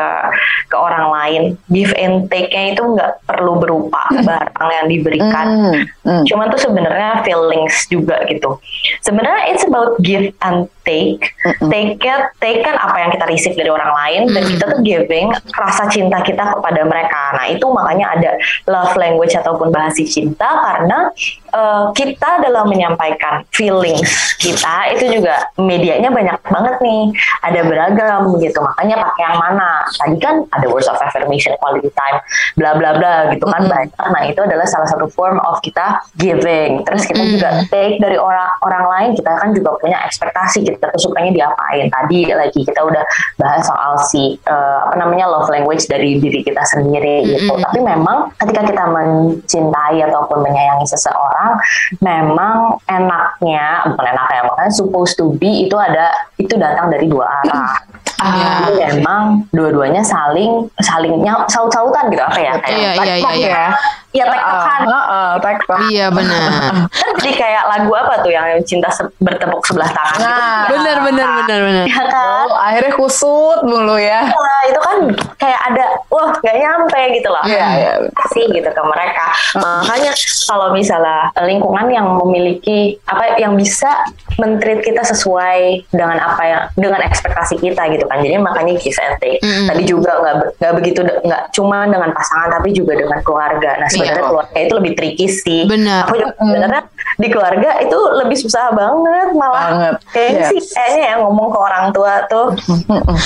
[0.70, 1.42] ke orang lain.
[1.70, 5.48] Give and take-nya itu nggak perlu berupa barang yang diberikan.
[5.50, 6.24] Hmm, hmm.
[6.26, 8.58] cuman tuh sebenarnya feelings juga gitu.
[9.06, 11.22] Sebenarnya it's about give and take.
[11.70, 15.30] Take it take kan apa yang kita receive dari orang lain dan kita tuh giving
[15.54, 17.38] rasa cinta kita kepada mereka.
[17.38, 18.32] Nah itu makanya ada
[18.66, 21.14] love language ataupun bahasa cinta karena
[21.54, 27.12] eh, kita dalam menyampaikan feelings kita itu juga medianya banyak banget nih.
[27.44, 29.84] Ada beragam gitu makanya pakai yang mana.
[30.00, 32.24] Tadi kan ada words of affirmation quality time
[32.56, 33.92] bla bla bla gitu kan banyak.
[34.00, 36.88] Nah itu adalah salah satu form of kita giving.
[36.88, 41.12] Terus kita juga take dari orang orang lain kita kan juga punya ekspektasi kita tuh
[41.12, 41.92] sukanya diapain.
[41.92, 43.04] Tadi lagi kita udah
[43.36, 47.60] bahas soal si eh, apa namanya love language dari diri kita sendiri gitu.
[47.60, 51.60] Tapi memang ketika kita mencintai ataupun menyayangi seseorang
[52.00, 56.06] memang enaknya bukan enaknya makanya supposed to be itu ada
[56.38, 57.74] itu datang dari dua arah
[58.20, 58.68] Ah.
[58.68, 63.48] Jadi memang dua-duanya saling salingnya saut-sautan gitu apa ya kayak Iya, iya, iya, iya.
[63.48, 63.68] ya.
[64.12, 65.80] ya tek-tekan Heeh, tek-tek.
[65.88, 66.44] Iya benar.
[67.00, 70.68] kan jadi kayak lagu apa tuh yang cinta se- bertepuk sebelah tangan gitu Nah.
[70.68, 71.86] benar benar benar benar.
[71.88, 74.20] ya kan Oh, akhirnya kusut mulu ya.
[74.28, 74.98] Nah, itu kan
[75.38, 75.86] kayak ada
[76.20, 77.92] wah nggak nyampe gitu loh Iya, iya.
[78.30, 80.12] sih gitu ke mereka makanya
[80.46, 83.90] kalau misalnya lingkungan yang memiliki apa yang bisa
[84.36, 89.16] mentreat kita sesuai dengan apa yang dengan ekspektasi kita gitu kan jadi makanya give and
[89.18, 89.68] take Mm-mm.
[89.68, 94.08] tadi juga nggak nggak begitu nggak cuma dengan pasangan tapi juga dengan keluarga nah sebenarnya
[94.20, 94.26] Iya.
[94.26, 96.04] keluarga itu lebih tricky sih Benar.
[96.04, 96.82] aku juga sebenarnya
[97.16, 99.94] di keluarga itu lebih susah banget malah Banget.
[100.10, 100.50] kayaknya Iya.
[100.50, 102.48] sih kayaknya ya ngomong ke orang tua tuh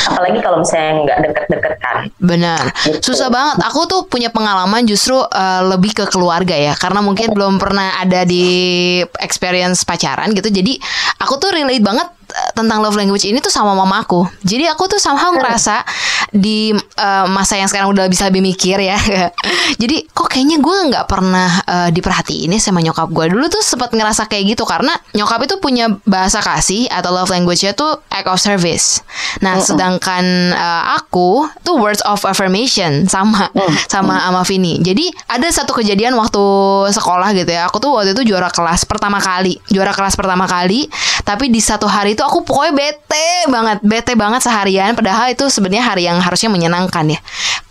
[0.08, 2.62] apalagi kalau misalnya nggak deket-deket kan Benar.
[3.00, 3.64] Susah banget.
[3.64, 6.74] Aku tuh punya pengalaman justru uh, lebih ke keluarga ya.
[6.76, 10.52] Karena mungkin belum pernah ada di experience pacaran gitu.
[10.52, 10.80] Jadi
[11.24, 12.08] aku tuh relate banget
[12.54, 14.26] tentang love language ini tuh sama mama aku.
[14.42, 15.86] Jadi aku tuh somehow ngerasa
[16.34, 18.98] di uh, masa yang sekarang udah bisa lebih mikir ya.
[19.82, 23.26] Jadi kok kayaknya gue nggak pernah uh, diperhatiin ya sama nyokap gue.
[23.30, 27.78] Dulu tuh sempat ngerasa kayak gitu karena nyokap itu punya bahasa kasih atau love language-nya
[27.78, 29.06] tuh act of service.
[29.46, 33.54] Nah, sedangkan uh, aku tuh words of affirmation sama
[33.86, 34.82] sama sama Vini.
[34.82, 36.42] Jadi ada satu kejadian waktu
[36.90, 37.70] sekolah gitu ya.
[37.70, 40.90] Aku tuh waktu itu juara kelas pertama kali, juara kelas pertama kali.
[41.24, 44.96] Tapi di satu hari itu aku pokoknya bete banget, bete banget seharian.
[44.96, 47.20] Padahal itu sebenarnya hari yang harusnya menyenangkan ya.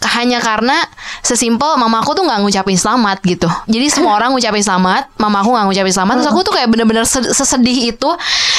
[0.02, 0.76] Hanya karena
[1.22, 3.48] sesimpel mama aku tuh nggak ngucapin selamat gitu.
[3.66, 6.14] Jadi semua orang ngucapin selamat, mama aku nggak ngucapin selamat.
[6.20, 8.08] Terus aku tuh kayak bener-bener se- sesedih itu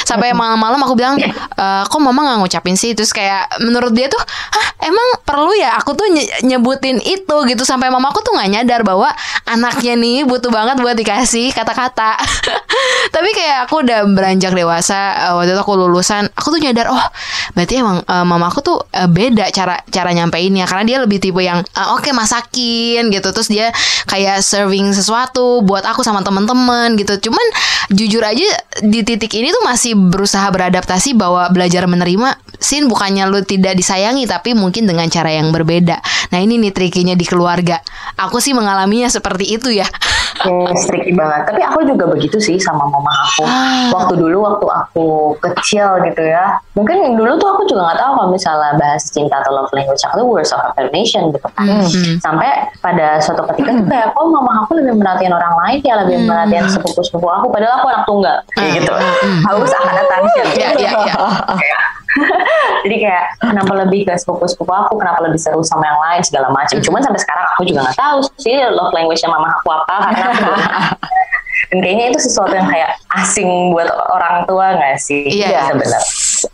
[0.03, 2.91] sampai malam-malam aku bilang, e, kok mama nggak ngucapin sih?
[2.97, 7.63] Terus kayak menurut dia tuh, hah emang perlu ya aku tuh nye- nyebutin itu gitu
[7.63, 9.11] sampai mama aku tuh nggak nyadar bahwa
[9.45, 12.15] anaknya nih butuh banget buat dikasih kata-kata.
[13.15, 17.05] Tapi kayak aku udah beranjak dewasa eh, waktu itu aku lulusan, aku tuh nyadar oh
[17.53, 21.41] berarti emang eh, mama aku tuh eh, beda cara cara nyampeinnya karena dia lebih tipe
[21.43, 23.69] yang eh, oke masakin gitu terus dia
[24.07, 27.29] kayak serving sesuatu buat aku sama temen-temen gitu.
[27.29, 27.45] Cuman
[27.91, 28.45] jujur aja
[28.81, 34.23] di titik ini tuh masih berusaha beradaptasi bahwa belajar menerima sin bukannya lu tidak disayangi
[34.23, 35.99] tapi mungkin dengan cara yang berbeda.
[36.31, 37.83] Nah ini nih trikinya di keluarga.
[38.15, 39.85] Aku sih mengalaminya seperti itu ya.
[40.89, 41.41] Tricky banget.
[41.47, 43.43] Tapi aku juga begitu sih sama mama aku.
[43.45, 43.89] Ah.
[43.93, 45.07] Waktu dulu waktu aku
[45.39, 46.57] kecil gitu ya.
[46.73, 50.15] Mungkin dulu tuh aku juga nggak tahu kalau misalnya bahas cinta atau love language aku
[50.19, 51.53] tuh words of affirmation gitu kan.
[51.65, 52.17] Hmm.
[52.19, 52.49] Sampai
[52.81, 56.65] pada suatu ketika tuh kayak kok mama aku lebih merhatiin orang lain ya lebih merhatiin
[56.69, 58.93] sepupu-sepupu aku padahal aku anak tunggal kayak gitu.
[59.45, 60.45] Haus akan attention.
[60.57, 60.91] Ya, ya,
[61.61, 61.79] ya.
[62.83, 66.77] Jadi kayak kenapa lebih ke sepupu-sepupu aku, kenapa lebih seru sama yang lain segala macam.
[66.79, 70.51] Cuman sampai sekarang aku juga nggak tahu sih love language-nya mama aku apa karena aku
[71.73, 75.25] dan kayaknya itu sesuatu yang kayak asing buat orang tua nggak sih?
[75.25, 75.73] Iya.
[75.73, 76.01] sebenarnya.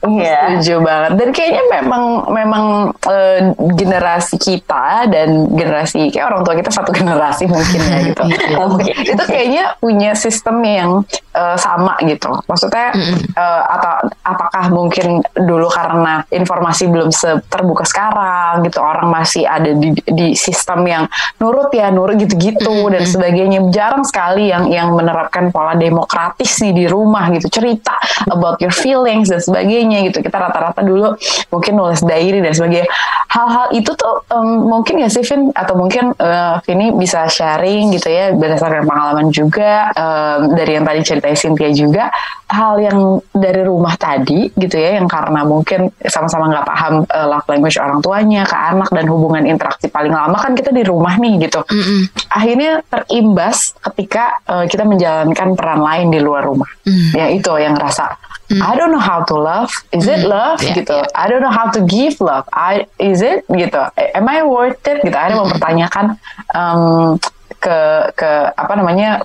[0.06, 0.62] Iya.
[0.62, 1.12] Setuju banget.
[1.18, 2.66] Dan kayaknya memang memang
[3.10, 3.42] eh,
[3.74, 8.24] generasi kita dan generasi kayak orang tua kita satu generasi mungkin ya gitu.
[8.70, 8.92] Oke.
[8.94, 10.92] itu kayaknya punya sistem yang
[11.34, 12.30] eh, sama gitu.
[12.46, 12.94] Maksudnya
[13.34, 13.92] eh, atau
[14.24, 17.10] apakah mungkin dulu karena informasi belum
[17.50, 21.04] terbuka sekarang gitu orang masih ada di, di sistem yang
[21.42, 23.60] nurut ya nurut gitu-gitu dan sebagainya.
[23.74, 27.50] Jarang sekali yang yang menerapkan pola demokratis nih di rumah gitu.
[27.50, 27.96] Cerita
[28.30, 30.20] about your feelings dan sebagainya gitu.
[30.20, 31.16] Kita rata-rata dulu
[31.48, 32.90] mungkin nulis diary dan sebagainya.
[33.30, 38.10] Hal-hal itu tuh em, mungkin ya sih Vin atau mungkin eh, Vini bisa sharing gitu
[38.10, 42.10] ya berdasarkan pengalaman juga em, dari yang tadi ceritain Cynthia juga
[42.50, 42.98] hal yang
[43.30, 48.02] dari rumah tadi gitu ya yang karena mungkin sama-sama nggak paham eh, love language orang
[48.02, 52.10] tuanya ke anak dan hubungan interaksi paling lama kan kita di rumah nih gitu Mm-mm.
[52.34, 57.12] akhirnya terimbas ketika eh, kita menjalankan peran lain di luar rumah Mm.
[57.14, 58.18] ya itu yang ngerasa
[58.50, 59.69] I don't know how to love.
[59.92, 60.94] Is it love Yeah, gitu?
[60.94, 61.18] yeah.
[61.18, 62.46] I don't know how to give love.
[62.54, 63.82] I is it gitu?
[64.16, 65.16] Am I worth it gitu?
[65.16, 66.06] Ada mempertanyakan
[66.54, 67.18] um,
[67.60, 67.80] ke
[68.16, 69.20] ke apa namanya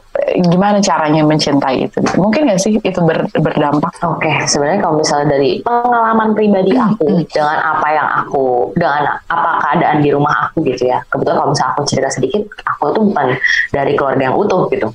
[0.50, 5.64] gimana caranya mencintai itu mungkin gak sih itu ber- berdampak Oke, sebenarnya kalau misalnya dari
[5.64, 11.00] pengalaman pribadi aku dengan apa yang aku dengan apa keadaan di rumah aku gitu ya.
[11.08, 13.26] Kebetulan kalau misalnya aku cerita sedikit, aku tuh bukan
[13.70, 14.92] dari keluarga yang utuh gitu.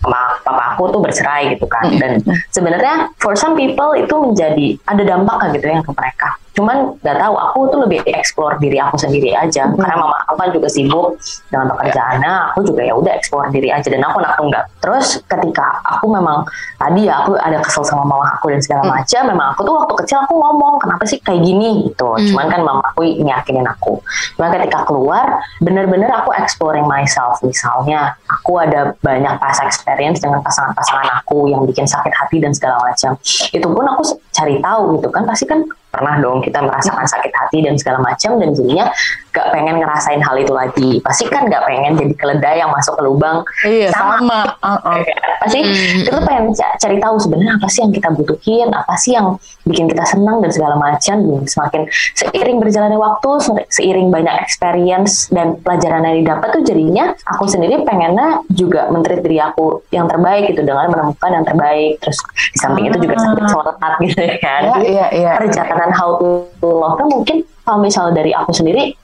[0.00, 1.84] Sama papa aku tuh bercerai gitu kan.
[2.00, 6.28] Dan sebenarnya for some people itu menjadi ada dampaknya gitu ya ke mereka.
[6.56, 9.68] Cuman nggak tahu, aku tuh lebih explore diri aku sendiri aja.
[9.68, 11.20] Karena mama aku kan juga sibuk
[11.52, 13.86] dengan pekerjaannya, aku juga ya udah explore diri aja.
[13.88, 14.62] Dan aku anak tunggal.
[14.82, 16.44] Terus ketika aku memang
[16.76, 19.22] tadi ya aku ada kesel sama mama aku dan segala macam.
[19.28, 22.10] Memang aku tuh waktu kecil aku ngomong kenapa sih kayak gini gitu.
[22.32, 24.00] Cuman kan mama aku nyakinin aku.
[24.36, 27.40] Cuman ketika keluar bener-bener aku exploring myself.
[27.40, 32.80] Misalnya aku ada banyak past experience dengan pasangan-pasangan aku yang bikin sakit hati dan segala
[32.82, 33.16] macam.
[33.52, 34.02] Itu pun aku
[34.36, 35.64] cari tahu gitu kan pasti kan
[35.96, 38.86] pernah dong kita merasakan sakit hati dan segala macam dan jadinya
[39.32, 40.90] gak pengen ngerasain hal itu lagi.
[41.00, 43.44] Pasti kan gak pengen jadi keledai yang masuk ke lubang.
[43.64, 44.16] Iya sama,
[44.60, 45.00] Uh-uh.
[45.40, 45.60] pasti
[46.04, 49.36] kita pengen ca- cari tahu sebenarnya apa sih yang kita butuhin apa sih yang
[49.68, 51.16] bikin kita senang dan segala macam.
[51.20, 51.82] Dan semakin
[52.16, 57.84] seiring berjalannya waktu se- seiring banyak experience dan pelajaran yang didapat tuh jadinya aku sendiri
[57.84, 62.00] pengennya juga menteri diri aku yang terbaik gitu dengan menemukan yang terbaik.
[62.00, 62.18] Terus
[62.52, 64.60] di samping itu juga sambil sholat gitu ya kan.
[64.64, 65.30] Iya, iya, iya.
[65.86, 68.94] Perjalanan how to love tuh mungkin kalau misalnya dari aku sendiri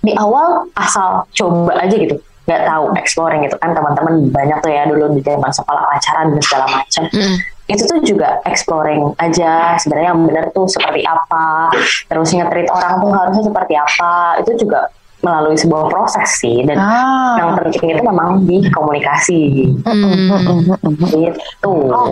[0.00, 2.16] di awal asal coba aja gitu.
[2.48, 6.42] Nggak tahu exploring gitu kan teman-teman banyak tuh ya dulu di zaman sekolah pacaran dan
[6.42, 7.04] segala macam.
[7.12, 7.38] Mm.
[7.70, 11.70] itu tuh juga exploring aja sebenarnya yang benar tuh seperti apa
[12.10, 14.42] terus nge-treat orang tuh harusnya seperti apa.
[14.42, 17.36] Itu juga melalui sebuah proses sih dan Ah.
[17.36, 19.80] yang penting itu memang di komunikasi gitu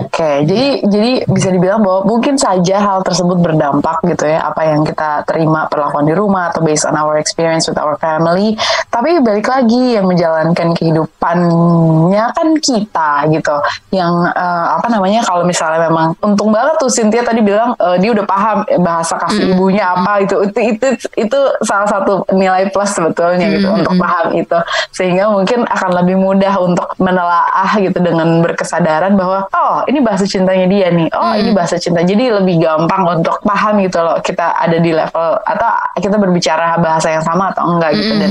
[0.08, 4.84] Oke, jadi jadi bisa dibilang bahwa mungkin saja hal tersebut berdampak gitu ya apa yang
[4.84, 8.54] kita terima perlakuan di rumah atau based on our experience with our family.
[8.88, 13.56] Tapi balik lagi yang menjalankan kehidupannya kan kita gitu.
[13.94, 18.10] Yang eh, apa namanya kalau misalnya memang untung banget tuh Cynthia tadi bilang eh, dia
[18.12, 23.46] udah paham bahasa kasih ibunya apa itu itu itu itu salah satu nilai plus sebetulnya
[23.54, 24.58] gitu untuk paham itu.
[24.90, 30.66] Sehingga mungkin akan lebih mudah untuk menelaah gitu dengan berkesadaran bahwa oh ini bahasa cintanya
[30.66, 31.06] dia nih.
[31.14, 32.02] Oh ini bahasa cinta.
[32.02, 37.14] Jadi lebih gampang untuk paham gitu loh kita ada di level atau kita berbicara bahasa
[37.14, 38.12] yang sama atau enggak gitu.
[38.18, 38.30] Dan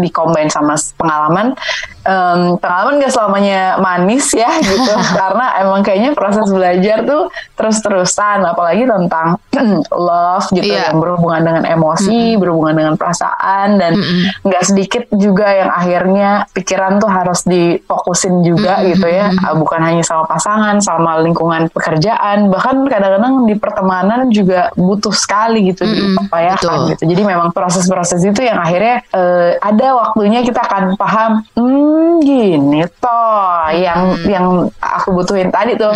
[0.00, 1.52] dikombin sama pengalaman.
[2.00, 4.94] Em, pengalaman gak selamanya manis ya gitu.
[5.12, 8.40] Karena emang kayaknya proses belajar tuh terus-terusan.
[8.40, 9.36] Apalagi tentang
[9.92, 10.94] love gitu Iya.
[10.94, 13.89] yang berhubungan dengan emosi berhubungan dengan perasaan dan
[14.42, 19.32] nggak sedikit juga yang akhirnya pikiran tuh harus difokusin juga gitu ya.
[19.42, 25.72] Ah, bukan hanya sama pasangan sama lingkungan pekerjaan bahkan kadang-kadang di pertemanan juga butuh sekali
[25.72, 26.90] gitu diupayakan betul.
[26.94, 27.02] gitu.
[27.16, 33.72] Jadi memang proses-proses itu yang akhirnya eh, ada waktunya kita akan paham hmm gini toh
[33.72, 34.46] yang yang
[34.80, 35.92] aku butuhin tadi tuh.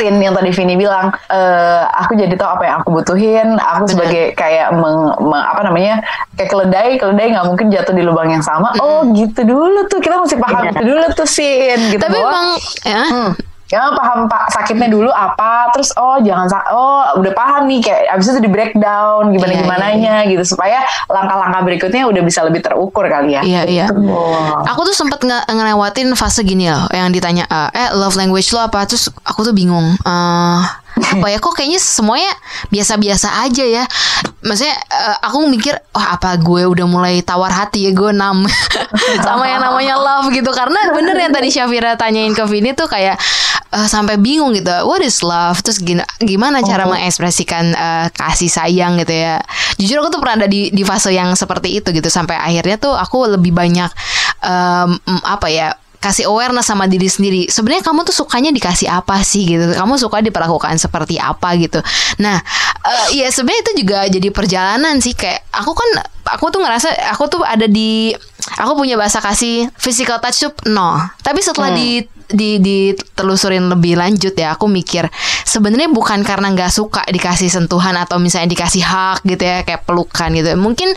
[0.00, 3.48] Tin yang tadi Vini bilang eh, aku jadi tahu apa yang aku butuhin.
[3.56, 6.00] Aku sebagai kayak meng, meng- apa namanya
[6.36, 10.16] kayak keledai keledai nggak mungkin jatuh di lubang yang sama oh gitu dulu tuh kita
[10.16, 10.72] mesti paham Iya.
[10.72, 12.48] itu dulu tuh Sin gitu Tapi bahwa- emang
[12.82, 13.02] ya.
[13.04, 13.32] Hmm.
[13.66, 18.30] Ya paham pak sakitnya dulu apa terus oh jangan oh udah paham nih kayak abis
[18.30, 20.78] itu di breakdown gimana Iya, gimananya gitu supaya
[21.10, 23.42] langkah-langkah berikutnya udah bisa lebih terukur kali ya.
[23.42, 23.86] Iya iya.
[23.90, 24.62] Wah.
[24.70, 28.62] Aku tuh sempet nge ngelewatin fase gini loh yang ditanya eh, eh love language lo
[28.62, 30.62] apa terus aku tuh bingung eh
[30.96, 32.32] apa ya kok kayaknya semuanya
[32.72, 33.84] biasa-biasa aja ya.
[34.40, 38.48] Maksudnya eh, aku mikir wah apa gue udah mulai tawar hati ya gue enam.
[39.26, 40.48] Sama yang namanya love gitu.
[40.56, 43.20] Karena bener yang tadi Syafira tanyain ke Vini tuh kayak
[43.76, 44.72] eh, sampai bingung gitu.
[44.88, 45.60] What is love?
[45.60, 49.36] Terus gina- gimana cara mengekspresikan eh, kasih sayang gitu ya.
[49.76, 52.08] Jujur aku tuh pernah ada di di fase yang seperti itu gitu.
[52.08, 53.92] Sampai akhirnya tuh aku lebih banyak
[54.40, 54.90] em,
[55.24, 55.76] apa ya
[56.06, 57.50] kasih awareness sama diri sendiri.
[57.50, 59.74] Sebenarnya kamu tuh sukanya dikasih apa sih gitu?
[59.74, 61.82] Kamu suka diperlakukan seperti apa gitu?
[62.22, 62.38] Nah,
[62.86, 65.18] eh, ya sebenarnya itu juga jadi perjalanan sih.
[65.18, 68.10] Kayak aku kan, aku tuh ngerasa aku tuh ada di,
[68.58, 70.98] aku punya bahasa kasih physical touch tuh no.
[71.22, 75.06] Tapi setelah di di ditelusurin lebih lanjut ya aku mikir
[75.46, 80.34] sebenarnya bukan karena nggak suka dikasih sentuhan atau misalnya dikasih hak gitu ya kayak pelukan
[80.34, 80.50] gitu.
[80.58, 80.90] Mungkin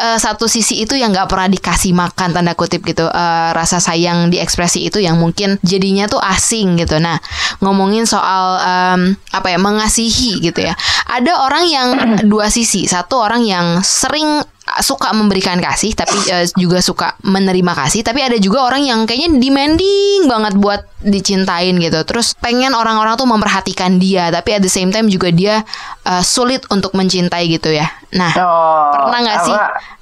[0.00, 3.04] eh, satu sisi itu yang nggak pernah dikasih makan tanda kutip gitu.
[3.04, 6.96] Eh, rasa sayang di ekspresi itu yang mungkin jadinya tuh asing gitu.
[6.96, 7.20] Nah
[7.60, 9.00] ngomongin soal em,
[9.36, 10.72] apa ya mengasihi gitu ya.
[11.12, 11.88] Ada orang yang
[12.32, 12.88] dua sisi.
[12.88, 14.40] Satu orang yang sering
[14.78, 19.42] suka memberikan kasih tapi uh, juga suka menerima kasih tapi ada juga orang yang kayaknya
[19.42, 22.00] demanding banget buat dicintain gitu.
[22.04, 25.66] Terus pengen orang-orang tuh memperhatikan dia tapi at the same time juga dia
[26.06, 29.54] uh, sulit untuk mencintai gitu ya nah Oh, pernah nggak sih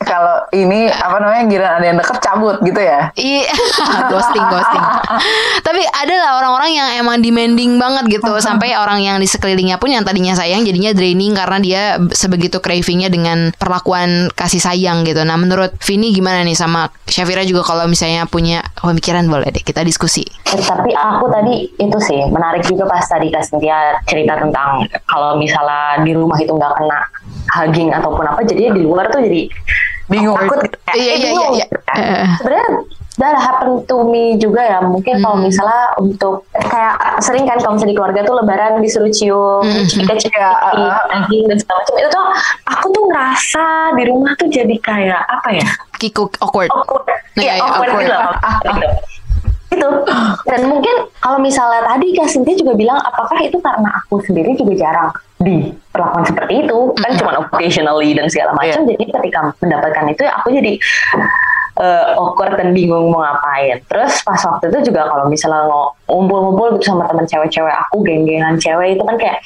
[0.04, 3.12] Kalau ini apa namanya giliran ada yang deket cabut gitu ya?
[3.12, 3.50] Iya,
[4.12, 4.84] ghosting, ghosting.
[5.60, 9.92] Tapi ada lah orang-orang yang emang demanding banget gitu, sampai orang yang di sekelilingnya pun
[9.92, 11.82] yang tadinya sayang jadinya draining karena dia
[12.14, 15.20] sebegitu cravingnya dengan perlakuan kasih sayang gitu.
[15.26, 19.84] Nah, menurut Vini gimana nih sama Syafira juga kalau misalnya punya pemikiran boleh deh kita
[19.84, 20.24] diskusi.
[20.24, 25.36] Eh, tapi aku tadi itu sih menarik juga pas tadi Kak Cynthia cerita tentang kalau
[25.36, 27.00] misalnya di rumah itu nggak kena
[27.48, 29.50] hugging ataupun apa jadi di luar tuh jadi
[30.06, 30.32] Bingung.
[30.34, 31.96] takut gitu kayak, Iya, eh, iya, bingung iya, gitu kan.
[31.96, 32.08] iya.
[32.08, 32.28] Eh.
[32.38, 32.68] sebenarnya
[33.18, 35.44] that happen to me juga ya mungkin kalau Hmm.
[35.44, 39.84] misalnya untuk kayak sering kan kalau misalnya di keluarga tuh lebaran disuruh cium Hmm.
[39.84, 41.44] cipika Iya, uh, uh, uh.
[41.44, 42.24] dan segala macam itu tuh
[42.64, 46.70] aku tuh ngerasa di rumah tuh jadi kayak apa ya Kikuk awkward.
[46.70, 48.06] awkward Iya, Iya, iya, awkward awkward.
[48.06, 48.32] gitu loh.
[48.64, 48.88] Gitu.
[49.68, 49.88] itu
[50.46, 54.72] dan mungkin kalau misalnya tadi Kak Cynthia juga bilang apakah itu karena aku sendiri juga
[54.78, 56.78] jarang diperlakukan seperti itu.
[56.98, 58.86] Kan cuma occasionally dan segala macam.
[58.86, 60.72] Jadi ketika mendapatkan itu ya aku jadi
[61.78, 63.78] eh, awkward dan bingung mau ngapain.
[63.86, 65.62] Terus pas waktu itu juga kalau misalnya
[66.08, 69.38] ngumpul-ngumpul gitu sama teman cewek-cewek aku geng-gengan cewek itu kan kayak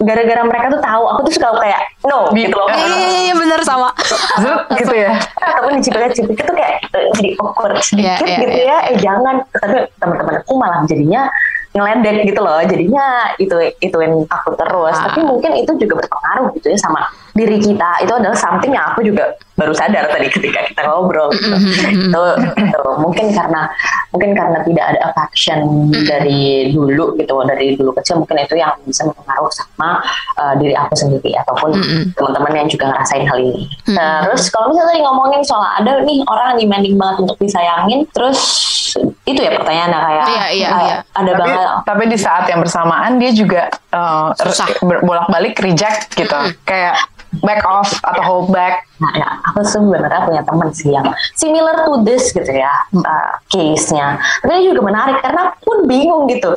[0.00, 2.66] gara-gara mereka tuh tahu aku tuh suka kayak no Bi- gitu loh.
[2.66, 3.88] Iya, iya, iya, bener sama.
[4.80, 5.12] Gitu ya?
[5.38, 8.76] ataupun dicipika-cipika tuh kayak eh, jadi awkward sedikit Iya, iya, gitu ya.
[8.88, 9.34] Eh jangan.
[9.52, 11.28] Tapi teman-teman aku malah jadinya
[11.72, 12.58] ngeledek gitu loh.
[12.64, 13.04] Jadinya
[13.36, 14.96] itu ituin aku terus.
[14.96, 15.08] Ah.
[15.08, 17.00] tapi mungkin itu juga berpengaruh gitu ya sama
[17.32, 18.04] diri kita.
[18.04, 21.32] Itu adalah something yang aku juga baru sadar tadi ketika kita ngobrol.
[21.32, 21.56] Gitu.
[22.08, 22.22] Itu,
[22.56, 23.68] itu mungkin karena
[24.12, 29.08] mungkin karena tidak ada affection dari dulu gitu dari dulu kecil mungkin itu yang bisa
[29.08, 30.00] mempengaruhi sama
[30.36, 31.72] uh, diri aku sendiri ataupun
[32.16, 33.68] teman-teman yang juga ngerasain hal ini.
[34.28, 38.38] Terus kalau misalnya tadi ngomongin soal ada nih orang yang demanding banget untuk disayangin, terus
[39.26, 40.96] itu ya pertanyaannya kayak Iya, iya, uh, iya.
[41.14, 44.32] ada tapi, banget tapi di saat yang bersamaan dia juga uh,
[44.84, 46.36] ber- bolak-balik reject gitu.
[46.68, 46.98] Kayak
[47.40, 48.84] back off atau hold back.
[49.00, 54.20] Nah, ya, aku sebenarnya punya teman sih yang similar to this gitu ya uh, case-nya.
[54.44, 56.52] Tapi ini juga menarik karena aku pun bingung gitu.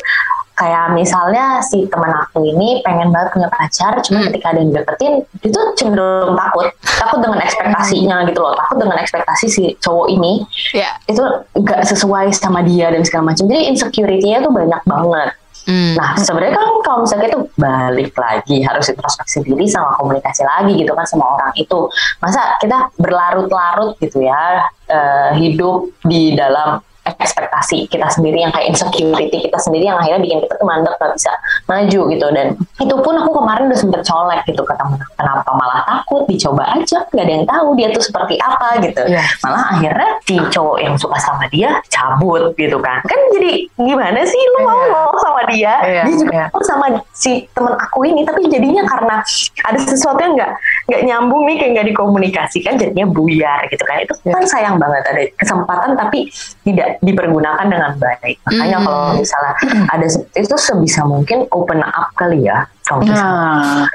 [0.55, 5.13] Kayak misalnya si teman aku ini pengen banget punya pacar, cuma ketika ada yang deketin,
[5.43, 10.47] dia tuh cenderung takut, takut dengan ekspektasinya gitu loh, takut dengan ekspektasi si cowok ini
[10.71, 10.95] Ya.
[11.11, 11.19] itu
[11.59, 13.51] nggak sesuai sama dia dan segala macam.
[13.51, 15.29] Jadi insecurity-nya tuh banyak banget.
[15.65, 15.97] Hmm.
[15.97, 20.93] Nah, sebenarnya kan kalau misalnya itu balik lagi harus introspeksi diri sama komunikasi lagi gitu
[20.93, 21.89] kan sama orang itu.
[22.21, 29.37] Masa kita berlarut-larut gitu ya eh, hidup di dalam ekspektasi kita sendiri yang kayak insecurity
[29.39, 31.31] kita sendiri yang akhirnya bikin kita tuh mandek nggak bisa
[31.65, 32.27] maju gitu.
[32.33, 32.47] Dan
[32.81, 36.25] itu pun aku kemarin udah sempet colek gitu ke temen kenapa malah takut?
[36.25, 39.01] Dicoba aja nggak ada yang tahu dia tuh seperti apa gitu.
[39.05, 39.21] Iya.
[39.45, 42.99] malah akhirnya si cowok yang suka sama dia cabut gitu kan.
[43.05, 44.41] Kan jadi gimana sih?
[44.57, 44.87] Lu mau Iya.
[44.89, 45.73] ngomong sama dia?
[45.85, 49.21] Iya, dia juga mau sama si temen aku ini tapi jadinya karena
[49.61, 50.51] ada sesuatu yang nggak
[50.89, 54.01] nggak nyambung nih kayak nggak dikomunikasikan jadinya buyar gitu kan.
[54.01, 54.49] Itu kan Iya.
[54.49, 56.29] sayang banget ada kesempatan tapi
[56.65, 58.41] tidak dipergunakan dengan baik.
[58.49, 58.85] Makanya Hmm.
[58.89, 59.53] kalau misalnya
[59.93, 62.65] ada seperti itu sebisa mungkin open up kali ya.
[62.83, 63.85] Kalau misalnya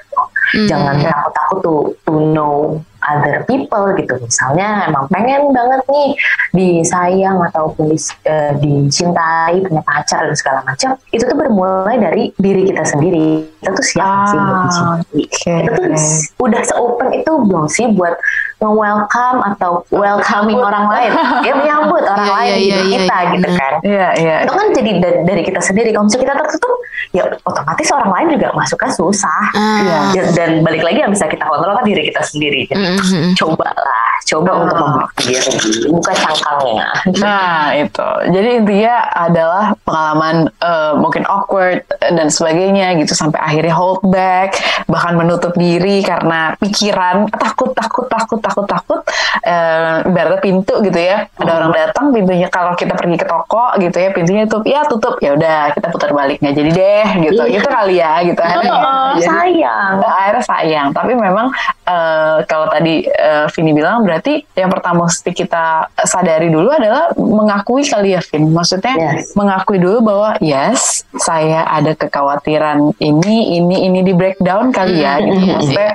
[0.50, 6.08] Nah, jangan takut-takut tuh to know other people gitu misalnya emang pengen banget nih
[6.52, 12.66] disayang ataupun dis- eh, dicintai punya pacar dan segala macam itu tuh bermulai dari diri
[12.66, 15.54] kita sendiri kita tuh siap nggak sih buat Ah, dicintai oke.
[15.56, 15.92] kita tuh
[16.40, 18.14] udah se-open itu belum sih buat
[18.58, 21.10] nge-welcome atau welcoming orang lain
[21.40, 23.58] ya menyambut orang Iya, lain hidup iya, kita iya, gitu benar.
[23.62, 24.36] kan Iya, iya.
[24.42, 26.74] itu kan jadi da- dari kita sendiri kalau misalnya kita tertutup
[27.10, 30.12] ya otomatis orang lain juga masuknya susah Ah.
[30.12, 32.89] Ya, dan balik lagi yang bisa kita kontrol kan diri kita sendiri Jadi, Mm-mm.
[33.36, 35.58] Coba lah coba untuk membuka diri
[35.90, 36.88] buka cangkangnya.
[37.18, 44.04] Nah itu, jadi intinya adalah pengalaman eh, mungkin awkward dan sebagainya gitu sampai akhirnya hold
[44.06, 44.54] back,
[44.86, 49.00] bahkan menutup diri karena pikiran takut takut takut takut takut.
[49.42, 53.96] Eh, ibaratnya pintu gitu ya, ada orang datang pintunya kalau kita pergi ke toko gitu
[53.98, 57.58] ya pintunya tutup, ya tutup ya udah kita putar balik nggak jadi deh gitu, Iya.
[57.58, 58.38] itu kali ya gitu.
[58.38, 59.92] Akhirnya, Oh, jadi- sayang.
[59.98, 60.86] Nah, akhirnya sayang.
[60.94, 61.46] Tapi memang
[61.84, 67.84] eh, kalau tadi eh, Vini bilang berarti yang pertama mesti kita sadari dulu adalah mengakui
[67.84, 68.50] kali ya Vin.
[68.50, 69.32] Maksudnya Yes.
[69.38, 75.40] mengakui dulu bahwa yes saya ada kekhawatiran ini ini ini di breakdown kali ya gitu.
[75.56, 75.92] Maksudnya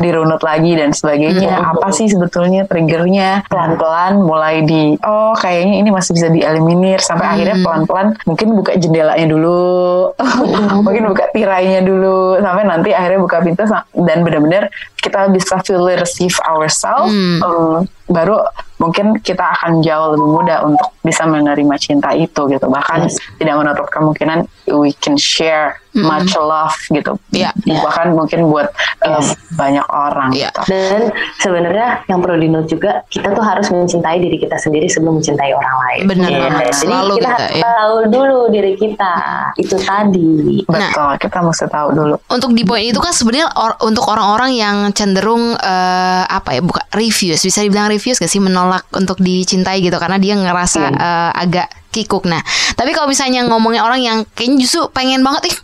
[0.00, 1.74] dirunut lagi dan sebagainya.
[1.74, 3.44] Apa sih sebetulnya triggernya?
[3.50, 9.26] Pelan-pelan mulai di oh kayaknya ini masih bisa dieliminir sampai akhirnya pelan-pelan mungkin buka jendelanya
[9.26, 10.12] dulu.
[10.86, 13.62] mungkin buka tirainya dulu sampai nanti akhirnya buka pintu
[14.06, 14.68] dan benar-benar
[15.06, 17.38] kita bisa fully receive ourselves Hmm.
[17.38, 18.42] em, baru
[18.76, 23.06] mungkin kita akan jauh lebih mudah untuk bisa menerima cinta itu gitu bahkan
[23.38, 24.44] tidak menutup kemungkinan
[24.74, 27.50] we can share much love gitu Iya.
[27.80, 28.68] bahkan mungkin buat
[29.00, 29.24] em,
[29.54, 30.48] banyak orang Iya.
[30.48, 30.60] gitu.
[30.68, 31.00] Dan
[31.38, 35.76] sebenarnya yang perlu dinot juga kita tuh harus mencintai diri kita sendiri sebelum mencintai orang
[35.82, 36.02] lain.
[36.06, 36.40] Benar Iya.
[36.42, 36.64] banget.
[36.66, 37.62] Jadi Selalu kita kita, harus ya.
[37.66, 39.12] tahu dulu diri kita
[39.56, 40.32] itu tadi.
[40.66, 44.76] betul kita mesti tahu dulu untuk di poin itu kan sebenarnya or- untuk orang-orang yang
[44.90, 49.96] cenderung eh, apa ya bukan refuse bisa dibilang refuse gak sih menolak untuk dicintai gitu
[49.96, 52.44] karena dia ngerasa eh, agak kikuk nah
[52.76, 55.56] tapi kalau misalnya ngomongin orang yang kayaknya justru pengen banget ih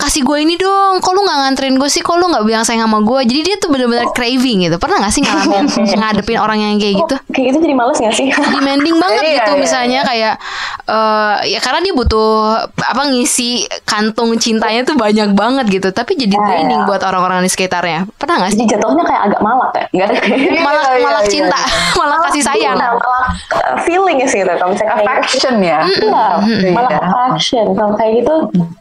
[0.00, 0.98] kasih gue ini dong.
[1.04, 3.68] Kok lu nganterin gue sih kok lu nggak bilang sayang sama gue jadi dia tuh
[3.68, 4.78] bener-bener craving gitu.
[4.78, 5.66] Pernah gak sih ngalamin
[6.00, 7.14] ngadepin orang yang kayak gitu?
[7.30, 8.28] Kayak gitu jadi males gak sih?
[8.30, 10.34] demanding banget Iya, gitu iya, misalnya kayak
[10.86, 12.30] eh ya karena dia butuh
[12.78, 13.50] apa ngisi
[13.82, 15.88] kantung cintanya tuh banyak banget gitu.
[15.90, 16.86] Tapi jadi Iya, draining iya.
[16.86, 18.06] buat orang-orang di sekitarnya.
[18.14, 18.62] Pernah gak sih?
[18.62, 19.84] Jadi jatuhnya kayak agak malak ya?
[19.90, 21.58] Iya, iya, malah iya, cinta
[21.98, 22.78] malah kasih sayang.
[22.78, 25.10] malah uh, feeling sih itu kalau misalnya kayak gitu.
[25.10, 25.80] affection ya?
[25.82, 26.24] Iya,
[26.70, 27.00] malah Iya.
[27.34, 27.66] action.
[27.74, 28.34] Kalau kayak gitu,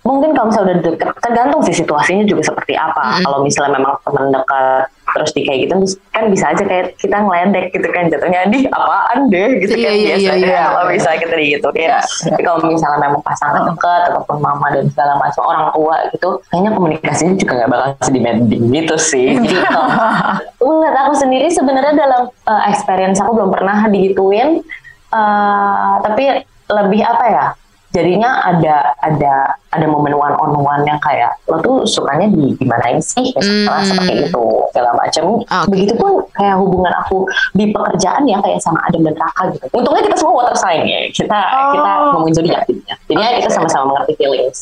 [0.04, 3.24] mungkin kalau misalnya udah deket, tergantung sih situasinya juga seperti apa.
[3.24, 5.74] Kalau misalnya memang teman dekat, terus di kayak gitu,
[6.12, 9.96] kan bisa aja kayak kita ngeledek gitu kan, jatuhnya di apaan deh gitu Iya, kan
[9.96, 10.64] iya, biasanya iya, iya.
[10.68, 11.80] kalau misalnya kita digituin.
[11.80, 16.30] Iya, Tapi kalau misalnya memang pasangan dekat ataupun mama dan segala macam orang tua gitu,
[16.52, 19.28] kayaknya komunikasinya juga nggak bakal sedemanding gitu sih.
[19.40, 19.88] Jadi kalau
[20.68, 24.62] menurut aku sendiri sebenarnya dalam uh, experience aku belum pernah digituin
[25.10, 26.24] Eh, tapi
[26.70, 27.46] lebih apa ya
[27.90, 29.34] jadinya ada ada
[29.70, 33.34] ada momen one on one yang kayak lo tuh sukanya di gimanain sih?
[33.34, 33.86] Misalnya Hmm.
[33.86, 35.68] seperti itu segala macam Oke.
[35.68, 39.66] begitupun kayak hubungan aku di pekerjaan ya kayak sama Adam dan Raka gitu.
[39.72, 41.00] Untungnya kita semua water sign ya.
[41.10, 41.40] Kita
[41.72, 42.96] kita ngomongin zodiak jadinya.
[43.06, 44.60] Jadinya kita sama-sama mengerti feelings.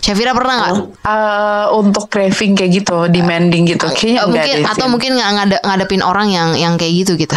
[0.00, 0.72] Syafira pernah nggak?
[1.04, 4.90] Eh, untuk craving kayak gitu demanding gitu kayaknya Eh, enggak mungkin atau Vin.
[4.90, 7.34] mungkin nggak ngade- ngadepin orang yang yang kayak gitu gitu?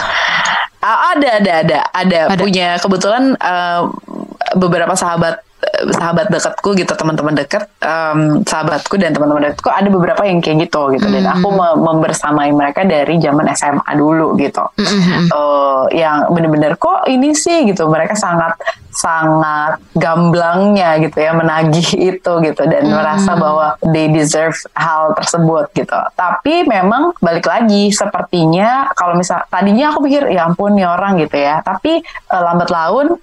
[0.80, 2.20] Ah, ada ada ada ada.
[2.28, 2.36] Ada.
[2.36, 3.82] punya kebetulan eh,
[4.54, 10.22] beberapa sahabat eh, sahabat dekatku gitu teman-teman dekat em, sahabatku dan teman-teman dekatku ada beberapa
[10.24, 11.08] yang kayak gitu gitu.
[11.08, 14.64] Dan aku me- membersamai mereka dari zaman SMA dulu gitu.
[15.28, 17.64] Eh, yang bener-bener kok ini sih?
[17.64, 17.86] gitu.
[17.86, 18.58] Mereka sangat
[18.92, 22.62] sangat gamblangnya gitu ya menagih itu gitu.
[22.64, 25.96] Dan merasa bahwa they deserve hal tersebut gitu.
[26.14, 31.38] Tapi memang balik lagi sepertinya kalau misal tadinya aku pikir ya ampun nih orang gitu
[31.38, 31.62] ya.
[31.62, 33.16] Tapi eh, lambat laun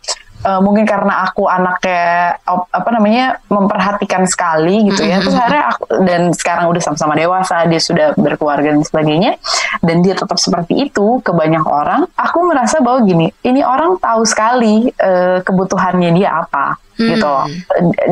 [0.45, 5.19] eh, mungkin karena aku anaknya op- apa namanya memperhatikan sekali gitu ya.
[5.23, 9.39] Terus akhirnya aku dan sekarang udah sama-sama dewasa dia sudah berkeluarga dan sebagainya
[9.83, 14.23] dan dia tetap seperti itu ke banyak orang aku merasa bahwa gini ini orang tahu
[14.27, 17.47] sekali eh, kebutuhannya dia apa gitu loh.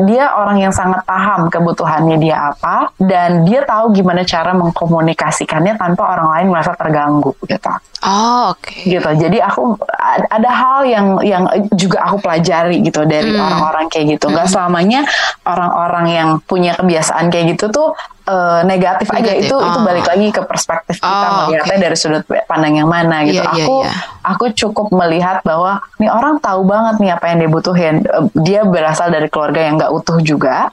[0.03, 6.07] dia orang yang sangat paham kebutuhannya dia apa dan dia tahu gimana cara mengkomunikasikannya tanpa
[6.07, 7.67] orang lain merasa terganggu gitu
[8.05, 9.09] oh oke gitu.
[9.09, 13.41] Jadi aku ad- ada hal yang yang juga aku pelajari gitu dari Hmm.
[13.41, 14.29] orang-orang kayak gitu.
[14.29, 15.03] Gak selamanya
[15.43, 17.89] orang-orang yang punya kebiasaan kayak gitu tuh
[18.27, 19.47] eh, negatif, aja Negatif.
[19.47, 19.83] itu itu Oh.
[19.83, 21.83] balik lagi ke perspektif kita Oh, melihatnya oke.
[21.83, 23.39] dari sudut pandang yang mana gitu.
[23.39, 23.91] Iya, iya, aku iya.
[24.21, 27.95] aku cukup melihat bahwa nih orang tahu banget nih apa yang dia butuhin.
[28.01, 30.67] Eh, Dia berasal dari keluarga yang gak utuh juga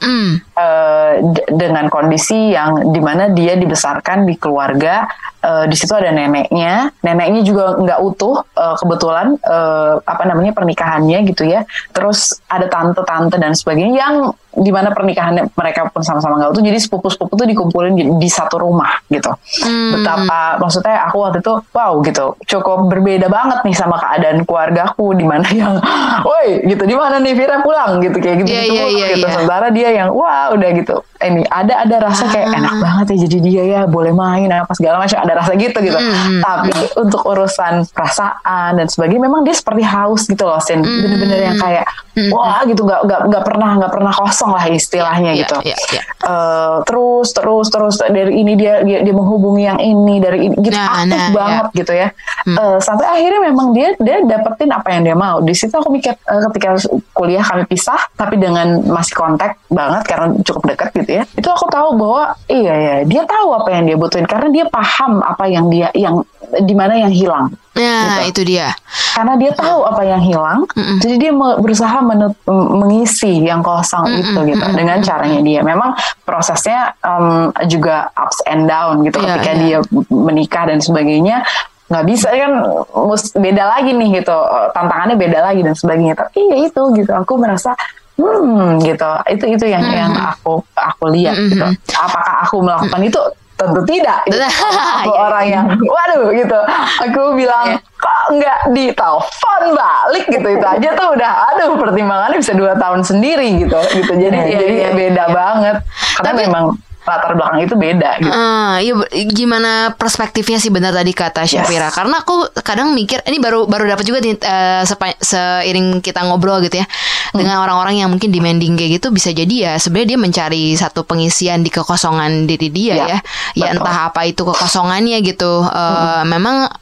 [0.55, 5.07] eh, d- dengan kondisi yang di mana dia dibesarkan di keluarga
[5.45, 6.89] eh, di situ ada neneknya.
[7.05, 11.69] Neneknya juga nggak utuh eh, kebetulan eh, apa namanya pernikahannya gitu ya.
[11.93, 14.17] Terus ada tante-tante dan sebagainya yang
[14.55, 16.63] di mana pernikahannya mereka pun sama-sama nggak utuh.
[16.63, 19.35] Jadi sepupu-sepupu tuh dikumpulin di, di satu rumah gitu.
[19.67, 19.99] Hmm.
[19.99, 22.27] betapa maksudnya aku waktu itu wow gitu.
[22.47, 25.83] Cukup berbeda banget nih sama keadaan keluargaku di mana yang
[26.23, 26.87] woi gitu.
[26.87, 27.99] Di mana nih Vira pulang?
[28.01, 29.27] gitu kayak gitu Iya, gitu, iya, iya, gitu.
[29.27, 29.35] iya.
[29.35, 32.59] sementara dia yang wah udah gitu ini ada ada rasa kayak Ah.
[32.59, 35.95] enak banget ya jadi dia ya boleh main apa segala macam ada rasa gitu gitu
[35.95, 40.91] Hmm, tapi untuk urusan perasaan dan sebagainya memang dia seperti haus gitu loh Sin Hmm.
[41.01, 41.87] bener-bener yang kayak.
[42.33, 42.83] Wah gitu.
[42.87, 45.57] Nggak nggak nggak pernah nggak pernah kosong lah istilahnya Iya, gitu.
[45.67, 46.03] iya, iya.
[46.25, 50.55] Eh, terus terus terus dari ini dia dia, dia menghubungi yang ini dari ini.
[50.59, 52.09] Gitu Nah, aktif nah, banget gitu ya.
[52.47, 52.57] Hmm.
[52.57, 55.39] Eh, sampai akhirnya memang dia dia dapetin apa yang dia mau.
[55.43, 56.77] Di situ aku mikir eh, ketika
[57.15, 61.67] kuliah kami pisah tapi dengan masih kontak banget karena cukup dekat gitu ya itu aku
[61.71, 65.67] tahu bahwa iya ya dia tahu apa yang dia butuhin karena dia paham apa yang
[65.71, 66.23] dia yang
[66.63, 68.31] di mana yang hilang Nah, Gitu.
[68.31, 68.71] itu dia.
[69.11, 70.99] karena dia tahu apa yang hilang Mm-mm.
[70.99, 75.91] jadi dia berusaha menut- mengisi yang kosong Mm-mm, itu gitu mm-mm, dengan caranya dia memang
[76.21, 77.27] prosesnya em,
[77.65, 79.61] juga ups and down gitu Iya, ketika iya.
[79.61, 81.43] dia menikah dan sebagainya
[81.85, 82.53] nggak bisa kan
[82.97, 84.37] mus- beda lagi nih gitu
[84.71, 87.75] tantangannya beda lagi dan sebagainya tapi ya itu gitu aku merasa
[88.15, 91.51] hmm gitu itu itu yang yang aku aku lihat Mm-mm.
[91.51, 93.21] gitu apakah aku melakukan itu
[93.55, 94.35] tentu tidak gitu.
[94.99, 96.59] aku Iya, orang yang waduh gitu
[97.01, 97.79] aku bilang Iya.
[97.95, 103.63] kok nggak ditelepon balik gitu itu aja tuh udah aduh pertimbangannya bisa dua tahun sendiri
[103.63, 105.33] gitu gitu jadi Iya, jadi iya, beda iya.
[105.33, 105.77] banget
[106.15, 106.65] karena Tapi- memang
[107.05, 108.29] latar belakang itu beda gitu.
[108.29, 108.97] Ah, iya
[109.27, 114.03] gimana perspektifnya sih benar tadi kata Syafira karena aku kadang mikir ini baru baru dapat
[114.03, 116.87] juga nih eh, sepa- seiring kita ngobrol gitu ya
[117.31, 121.61] dengan orang-orang yang mungkin demanding kayak gitu bisa jadi ya sebenarnya dia mencari satu pengisian
[121.61, 123.19] di kekosongan diri dia Ya, ya.
[123.53, 123.81] Ya betul.
[123.81, 125.61] entah apa itu kekosongannya gitu.
[125.63, 126.73] Eh, memang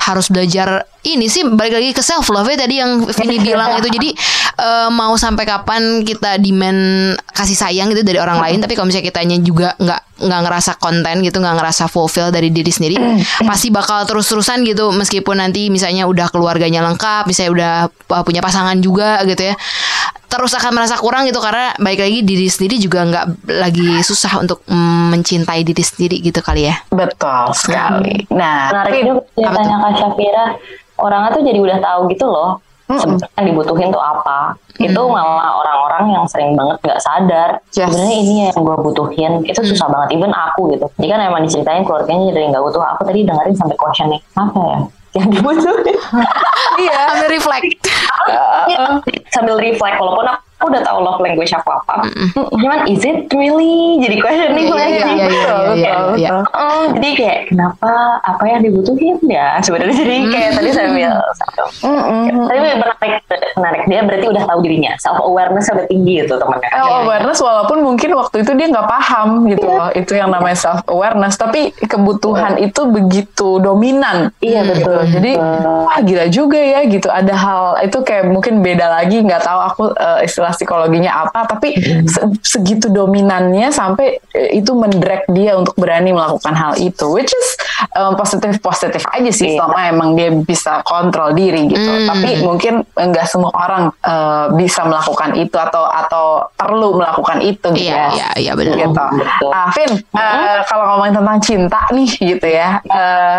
[0.00, 3.88] harus belajar ini sih balik lagi ke self love ya tadi yang Vini bilang itu.
[3.88, 4.10] Jadi
[4.58, 9.08] eh, mau sampai kapan kita demand kasih sayang gitu dari orang lain tapi kalau misalnya
[9.08, 12.98] kitanya juga nggak nggak ngerasa konten gitu nggak ngerasa fulfill dari diri sendiri
[13.48, 14.90] pasti bakal terus-terusan gitu.
[14.92, 17.72] Meskipun nanti misalnya udah keluarganya lengkap misalnya udah
[18.18, 19.56] uh, punya pasangan juga gitu ya
[20.28, 21.40] terus akan merasa kurang gitu.
[21.40, 26.68] Karena baik lagi diri sendiri juga nggak lagi susah untuk mencintai diri sendiri gitu kali
[26.68, 26.76] ya.
[26.92, 28.28] Betul sekali.
[28.30, 30.44] Nah menarik juga ceritanya Kak Syafira
[30.98, 32.60] orangnya tuh jadi udah tahu gitu loh
[32.96, 34.56] sebenarnya yang dibutuhin tuh apa.
[34.80, 37.50] Itu malah orang-orang yang sering banget nggak sadar.
[37.76, 37.92] Yes.
[37.92, 39.32] sebenarnya ini yang gue butuhin.
[39.44, 40.16] Itu susah banget.
[40.16, 40.86] Even aku gitu.
[40.96, 42.80] Jadi kan emang diceritain keluarganya jadi nggak butuh.
[42.96, 44.80] Aku tadi dengerin sampai question nih apa ya?
[45.16, 45.96] Yang dibutuhin.
[46.78, 47.68] Iya Ambil reflect.
[48.68, 49.00] Iya,
[49.32, 49.96] sambil reflect.
[49.98, 52.10] Walaupun aku udah tahu love language aku apa.
[52.34, 54.02] Cuman is it really?
[54.02, 54.90] Jadi questioning Iya, lagi.
[54.90, 56.30] iya, iya, iya, iya, iya.
[56.50, 57.92] Oh, jadi kayak kenapa
[58.26, 59.62] apa yang dibutuhin ya?
[59.62, 61.10] Sebenarnya jadi kayak tadi sambil
[62.48, 63.22] tapi menarik
[63.54, 63.82] menarik.
[63.86, 64.92] Dia berarti udah tahu dirinya.
[64.98, 66.70] Self awareness udah tinggi gitu temennya.
[66.74, 69.90] Self awareness walaupun mungkin waktu itu dia nggak paham gitu loh.
[69.94, 74.34] Itu yang namanya self awareness tapi kebutuhan itu begitu dominan.
[74.42, 74.90] Iya, gitu.
[74.90, 75.00] betul.
[75.18, 75.32] jadi
[75.86, 77.08] wah gila juga ya gitu.
[77.10, 79.22] Ada hal itu kayak mungkin beda lagi.
[79.22, 81.74] Nggak tahu aku eh, istilah psikologinya apa tapi
[82.04, 87.48] se- segitu dominannya sampai eh, itu mendrag dia untuk berani melakukan hal itu which is
[87.90, 89.56] eh, positif positif aja sih Iya.
[89.58, 92.06] selama emang dia bisa kontrol diri gitu Hmm.
[92.06, 97.86] tapi mungkin enggak semua orang eh, bisa melakukan itu atau atau perlu melakukan itu gitu
[97.86, 98.08] iya ya.
[98.10, 98.94] iya iya benar Gitu.
[98.94, 99.50] Betul.
[99.50, 103.38] Ah, eh, kalau ngomongin tentang cinta nih gitu ya, eh,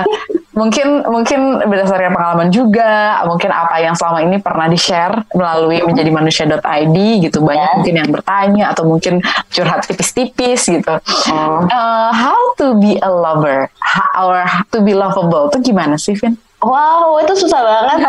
[0.60, 6.12] mungkin mungkin berdasarkan pengalaman juga, mungkin apa yang selama ini pernah di share melalui menjadi
[6.12, 7.76] manusia.id gitu banyak Ya.
[7.76, 10.96] mungkin yang bertanya atau mungkin curhat tipis-tipis gitu.
[11.64, 16.36] Eh, how to be a lover, Ha- or to be lovable tuh gimana sih Vin?
[16.60, 18.00] Wow itu susah banget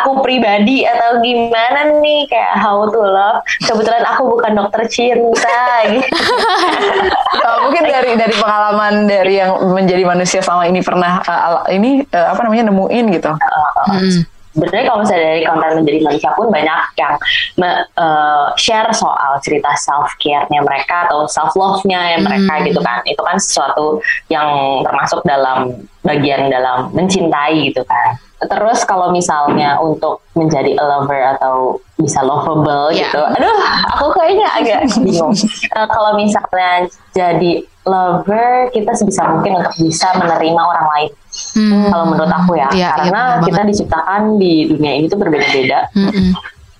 [0.00, 6.08] aku pribadi atau gimana nih kayak how to love kebetulan aku bukan dokter cinta gitu
[7.34, 12.26] Eh, mungkin dari dari pengalaman dari yang menjadi manusia selama ini pernah al- ini eh,
[12.26, 13.32] apa namanya nemuin gitu.
[13.90, 14.20] Mm.
[14.54, 17.14] Sebenarnya kalau misalnya dari konten menjadi manusia pun banyak yang
[17.58, 22.66] me- eh, share soal cerita self care-nya mereka atau self love-nya yang mereka Hmm.
[22.70, 23.98] gitu kan itu kan sesuatu
[24.30, 24.46] yang
[24.86, 25.74] termasuk dalam
[26.06, 28.14] bagian dalam mencintai gitu kan
[28.46, 31.56] terus kalau misalnya untuk menjadi a lover atau
[31.94, 33.06] bisa lovable Ya.
[33.06, 33.56] gitu aduh
[33.90, 35.32] aku kayaknya agak bingung
[35.66, 37.52] Eh, kalau misalnya jadi
[37.84, 41.10] lover kita sebisa mungkin untuk bisa menerima orang lain
[41.54, 41.90] Hmm.
[41.90, 45.90] kalau menurut aku ya Iya, iya, karena benar kita diciptakan di dunia ini tuh berbeda-beda
[45.90, 46.30] Mm-mm.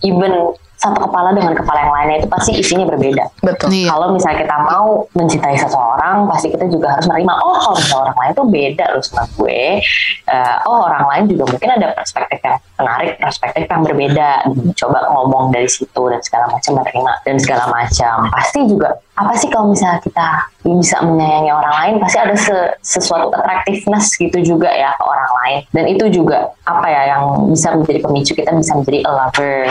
[0.01, 0.31] even
[0.75, 3.73] satu kepala dengan kepala yang lainnya itu pasti isinya berbeda Betul.
[3.73, 3.89] Iya.
[3.95, 8.17] kalau misalnya kita mau mencintai seseorang pasti kita juga harus menerima oh kalau misalnya orang
[8.21, 9.81] lain tuh beda loh sama gue
[10.25, 14.31] Eh, oh orang lain juga mungkin ada perspektif yang menarik perspektif yang berbeda
[14.73, 19.47] coba ngomong dari situ dan segala macam menerima dan segala macam pasti juga apa sih
[19.47, 20.29] kalau misalnya kita
[20.61, 25.59] bisa menyayangi orang lain pasti ada se- sesuatu attractiveness gitu juga ya ke orang lain
[25.71, 29.71] dan itu juga apa ya yang bisa menjadi pemicu kita bisa menjadi a lover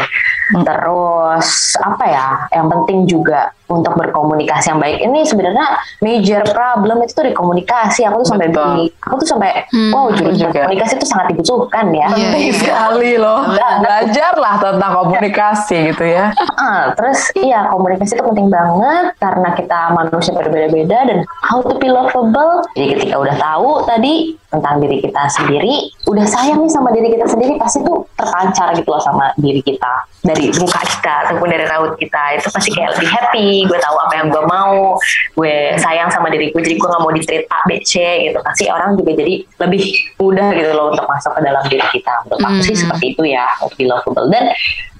[0.64, 5.66] terus apa ya yang penting juga untuk berkomunikasi yang baik ini sebenarnya
[6.00, 8.62] major problem itu tuh di komunikasi aku tuh sampai Betul.
[8.62, 10.62] begini aku tuh sampai Hmm, wow jurusan juga.
[10.64, 12.54] komunikasi itu sangat dibutuhkan ya Penting iya.
[12.54, 13.42] sekali loh.
[13.50, 16.30] Belajarlah tentang komunikasi gitu ya.
[16.54, 21.90] Ah, terus iya komunikasi itu penting banget karena kita manusia berbeda-beda dan how to be
[21.90, 22.62] lovable.
[22.78, 27.26] Jadi ketika udah tahu tadi tentang diri kita sendiri, udah sayang nih sama diri kita
[27.26, 31.98] sendiri pasti tuh terpancar gitu loh sama diri kita dari muka kita ataupun dari raut
[31.98, 33.66] kita itu pasti kayak lebih happy.
[33.66, 34.94] Gue tahu apa yang gue mau,
[35.34, 38.38] gue sayang sama diriku jadi gue nggak mau di treat A B C gitu.
[38.46, 39.84] Pasti orang juga jadi lebih
[40.22, 42.14] mudah gitu loh untuk masuk ke dalam diri kita.
[42.30, 42.82] Menurut aku sih Hmm.
[42.86, 44.54] seperti itu ya, how to be lovable dan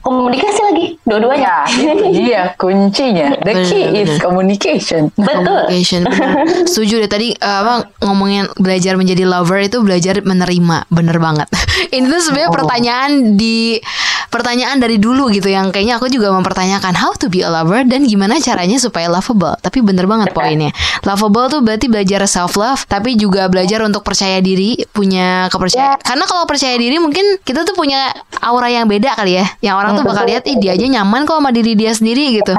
[0.04, 1.66] komunikasi lagi dua-duanya.
[1.80, 3.40] Ya, dia kuncinya.
[3.42, 4.22] The key Bener, is bener.
[4.22, 5.02] communication.
[5.16, 5.48] Betul.
[5.48, 6.02] Communication.
[6.06, 6.68] bener.
[6.68, 11.48] Setuju deh tadi eh, apa ngomongin belajar menjadi lover itu belajar menerima, bener banget.
[11.96, 13.80] Ini tuh sebenarnya pertanyaan di
[14.34, 18.10] pertanyaan dari dulu gitu yang kayaknya aku juga mempertanyakan how to be a lover dan
[18.10, 19.54] gimana caranya supaya lovable.
[19.62, 20.74] Tapi bener banget poinnya.
[21.06, 26.02] Lovable tuh berarti belajar self love, tapi juga belajar untuk percaya diri, punya kepercayaan.
[26.02, 28.10] Karena kalau percaya diri mungkin kita tuh punya
[28.42, 29.46] aura yang beda kali ya.
[29.62, 32.56] Yang orang tuh bakal lihat, ih dia aja nyaman kok sama diri dia sendiri gitu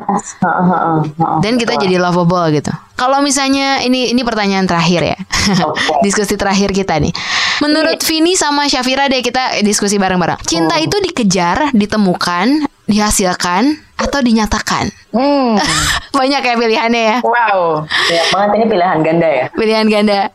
[1.45, 2.71] dan kita jadi lovable gitu.
[2.95, 5.19] Kalau misalnya ini ini pertanyaan terakhir ya,
[6.07, 7.11] diskusi terakhir kita nih.
[7.63, 10.43] Menurut Vini sama Syafira deh kita diskusi bareng-bareng.
[10.47, 14.91] Cinta itu dikejar, ditemukan, dihasilkan, atau dinyatakan?
[15.11, 15.59] Hmm,
[16.19, 17.17] Banyak ya pilihannya ya.
[17.23, 17.83] wow.
[17.85, 19.45] Banyak banget ini pilihan ganda ya.
[19.51, 20.19] Pilihan ganda.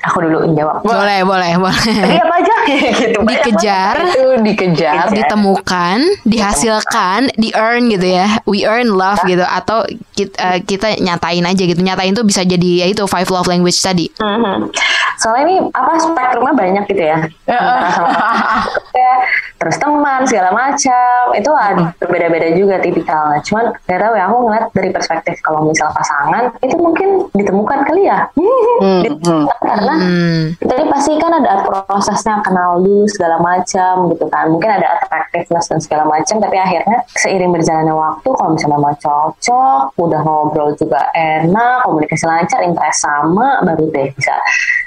[0.00, 0.80] Aku dulu yang jawab.
[0.80, 1.76] Boleh, boleh, boleh.
[1.76, 2.54] Tadi apa aja?
[3.04, 3.20] gitu.
[3.20, 5.12] Dikejar, Itu dikejar.
[5.12, 8.40] Ditemukan, dihasilkan, di earn gitu ya.
[8.48, 9.84] We earn love gitu atau
[10.16, 11.84] kita, kita nyatain aja gitu.
[11.84, 14.08] Nyatain tuh bisa jadi ya itu five love language tadi.
[14.16, 14.72] Mhm.
[15.20, 17.18] Soalnya ini apa spektrumnya banyak gitu ya.
[17.44, 19.12] Ya,
[19.60, 23.38] terus teman segala macam itu ada berbeda-beda juga tipikalnya.
[23.46, 28.02] Cuman nggak tahu ya aku ngeliat dari perspektif kalau misal pasangan itu mungkin ditemukan kali
[28.04, 28.26] ya.
[28.34, 30.42] Hmm, Ditemukan karena Hmm.
[30.58, 34.50] Jadi pasti kan ada prosesnya kenal dulu segala macam gitu kan.
[34.50, 39.80] Mungkin ada attractiveness dan segala macam, tapi akhirnya seiring berjalannya waktu, kalau misalnya mau cocok,
[39.94, 44.34] udah ngobrol juga enak, komunikasi lancar, interest sama, baru deh bisa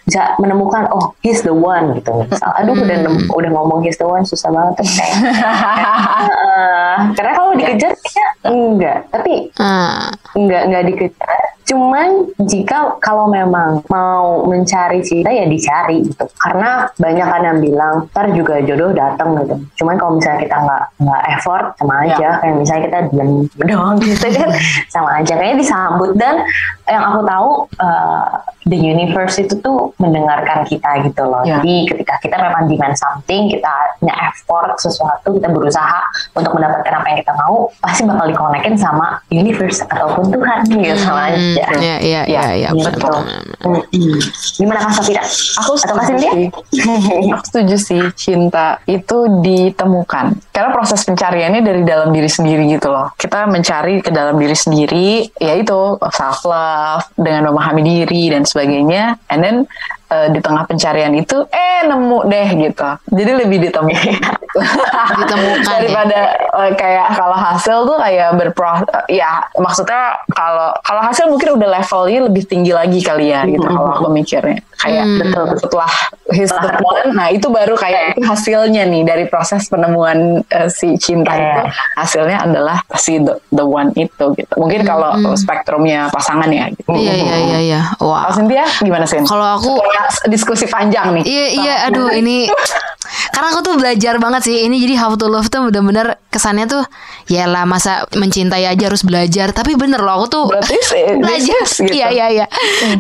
[0.03, 2.11] bisa menemukan oh he's the one gitu.
[2.28, 5.15] Misal, aduh udah nem- udah ngomong he's the one susah banget tuh kayak.
[7.14, 10.09] Karena kalau dikejar kayaknya enggak, tapi Ah.
[10.34, 11.39] nggak nggak dikejar.
[11.64, 12.07] Cuman
[12.43, 16.28] jika kalau memang mau mencari cinta ya dicari gitu.
[16.36, 19.55] Karena banyak kan yang bilang ntar juga jodoh datang gitu.
[19.78, 22.14] Cuman kalau misalnya kita nggak nggak effort sama Ya.
[22.14, 22.30] aja.
[22.38, 23.30] Kayak misalnya kita diam
[23.72, 24.49] doang gitu kan.
[24.93, 25.34] Sama aja.
[25.34, 26.11] Kayaknya disambut.
[26.14, 26.36] Dan
[26.86, 27.49] yang aku tahu
[27.80, 28.28] uh,
[28.66, 31.59] the universe itu tuh mendengarkan kita gitu loh Ya.
[31.59, 35.99] jadi ketika kita memang demand something kita punya effort sesuatu kita berusaha
[36.34, 41.30] untuk mendapatkan apa yang kita mau pasti bakal dikonekin sama universe ataupun Tuhan gitu sama
[41.30, 42.41] aja Iya, iya, iya, iya.
[42.53, 43.18] Iya, betul.
[43.64, 44.18] Mm-mm.
[44.55, 45.24] Gimana Kak Safira?
[45.59, 46.32] Aku Atau Kak setuju Cynthia?
[46.32, 46.47] sih.
[47.34, 50.26] Aku setuju sih cinta itu ditemukan.
[50.49, 53.11] Karena proses pencariannya dari dalam diri sendiri gitu loh.
[53.16, 55.07] Kita mencari ke dalam diri sendiri,
[55.38, 55.78] yaitu
[56.11, 59.18] self love dengan memahami diri dan sebagainya.
[59.34, 59.58] And then
[60.08, 62.88] eh, di tengah pencarian itu, eh nemu deh gitu.
[63.08, 64.41] Jadi lebih ditemukan.
[64.93, 65.74] Ditemukan, ya.
[65.82, 66.20] daripada
[66.62, 72.30] eh, kayak kalau hasil tuh kayak berpro ya maksudnya kalau kalau hasil mungkin udah levelnya
[72.30, 75.20] lebih tinggi lagi kali ya gitu kalau aku mikirnya kayak Hmm.
[75.20, 75.89] betul setelah
[76.30, 81.01] his the one nah itu baru kayak itu hasilnya nih dari proses penemuan eh, si
[81.01, 81.41] cinta Iya.
[81.41, 81.62] itu
[81.97, 86.93] hasilnya adalah si the, the one itu gitu mungkin kalau spektrumnya pasangan ya gitu.
[86.93, 87.82] Iya, iya, iya, iya.
[87.97, 88.22] Wow.
[88.30, 89.18] Kalau Cynthia gimana sih?
[89.26, 89.82] Kalau aku
[90.28, 91.24] diskusi panjang nih.
[91.26, 92.47] Iya iya aduh ini
[93.34, 94.58] karena aku tuh belajar banget sih.
[94.70, 96.84] Ini jadi how to love tuh bener-bener kesannya tuh
[97.28, 99.51] ya lah masa mencintai aja harus belajar.
[99.51, 101.62] Tapi bener loh aku tuh Berarti sih, belajar.
[101.66, 101.91] gitu.
[101.91, 102.45] iya iya iya.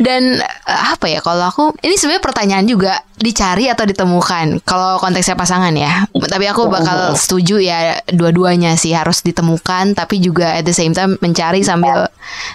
[0.01, 5.37] Dan eh, apa ya kalau aku ini sebenarnya pertanyaan juga dicari atau ditemukan kalau konteksnya
[5.39, 6.09] pasangan ya.
[6.11, 11.15] Tapi aku bakal setuju ya dua-duanya sih harus ditemukan tapi juga at the same time
[11.23, 12.09] mencari sambil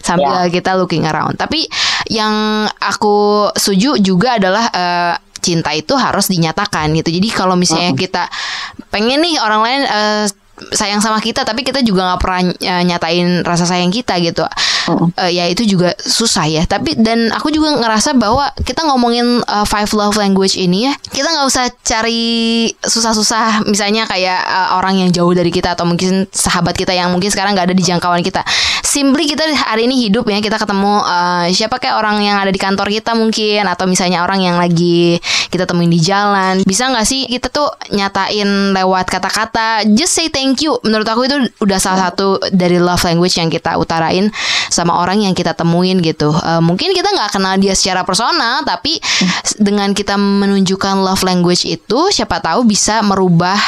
[0.05, 1.38] sambil kita looking around.
[1.40, 1.64] Tapi
[2.12, 7.08] yang aku setuju juga adalah eh, cinta itu harus dinyatakan gitu.
[7.08, 8.28] Jadi kalau misalnya kita
[8.92, 10.24] pengen nih orang lain eh,
[10.74, 14.44] sayang sama kita, tapi kita juga nggak pernah eh, nyatain rasa sayang kita gitu.
[15.20, 16.62] Eh, ya itu juga susah ya.
[16.64, 21.28] Tapi dan aku juga ngerasa bahwa kita ngomongin uh, five love language ini ya, kita
[21.28, 23.68] nggak usah cari susah-susah.
[23.68, 27.55] Misalnya kayak uh, orang yang jauh dari kita atau mungkin sahabat kita yang mungkin sekarang
[27.55, 28.43] nggak ada di jangkauan kita.
[28.84, 32.61] Simply kita hari ini hidup ya kita ketemu uh, siapa kayak orang yang ada di
[32.61, 35.20] kantor kita mungkin atau misalnya orang yang lagi
[35.53, 36.64] kita temuin di jalan.
[36.64, 40.76] Bisa nggak sih kita tuh nyatain lewat kata-kata just say thank you.
[40.84, 44.30] Menurut aku itu udah salah satu dari love language yang kita utarain
[44.78, 46.30] sama orang yang kita temuin gitu.
[46.30, 49.02] Uh, mungkin kita nggak kenal dia secara personal, tapi
[49.58, 53.58] dengan kita menunjukkan love language itu, siapa tahu bisa merubah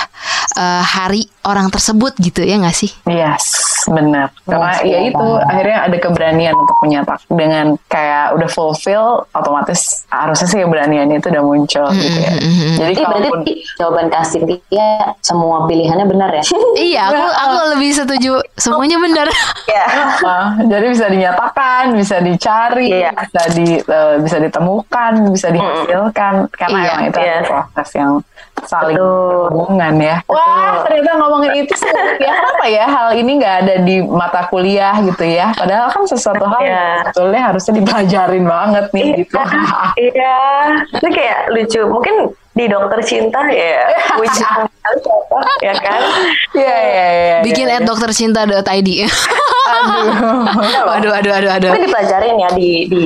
[0.54, 2.90] uh, hari orang tersebut gitu ya nggak sih?
[3.08, 3.58] Yes,
[3.90, 4.30] benar.
[4.44, 10.46] Karena Yes, ya itu akhirnya ada keberanian untuk menyatakan dengan kayak udah fulfill, otomatis harusnya
[10.46, 12.32] sih keberanian itu udah muncul gitu ya.
[12.36, 12.74] Mm-hmm.
[12.76, 13.40] Jadi Jadi berarti kalaupun
[13.80, 14.88] jawaban kasih dia
[15.24, 16.44] semua pilihannya benar ya?
[16.90, 18.32] Iya, aku aku lebih setuju.
[18.56, 19.26] Semuanya benar.
[19.66, 19.86] Iya.
[20.72, 23.11] Jadi bisa dinyatakan, bisa dicari, Iya.
[23.14, 28.12] bisa di eh, bisa ditemukan, bisa dihasilkan karena Iya, emang itu ada proses yang
[28.66, 29.48] saling Betul.
[29.48, 30.16] hubungan ya.
[30.26, 32.32] Wah, ternyata ngomongin itu sulit ya.
[32.34, 35.52] Kenapa ya hal ini nggak ada di mata kuliah gitu ya?
[35.56, 36.84] Padahal kan sesuatu hal yang Iya.
[37.04, 39.34] sebetulnya harusnya dipelajarin banget nih gitu.
[40.00, 40.36] Iya,
[40.92, 41.80] itu kayak lucu.
[41.86, 42.14] Mungkin
[42.50, 43.86] di dokter cinta ya,
[44.20, 44.38] which
[45.62, 46.00] ya kan?
[46.50, 47.36] Iya, iya, iya.
[47.46, 48.88] Bikin iya, at doktercinta.id.
[49.70, 50.06] Aduh.
[50.90, 51.70] Waduh, aduh, aduh, aduh.
[51.70, 53.02] Tapi dipelajarin ya di di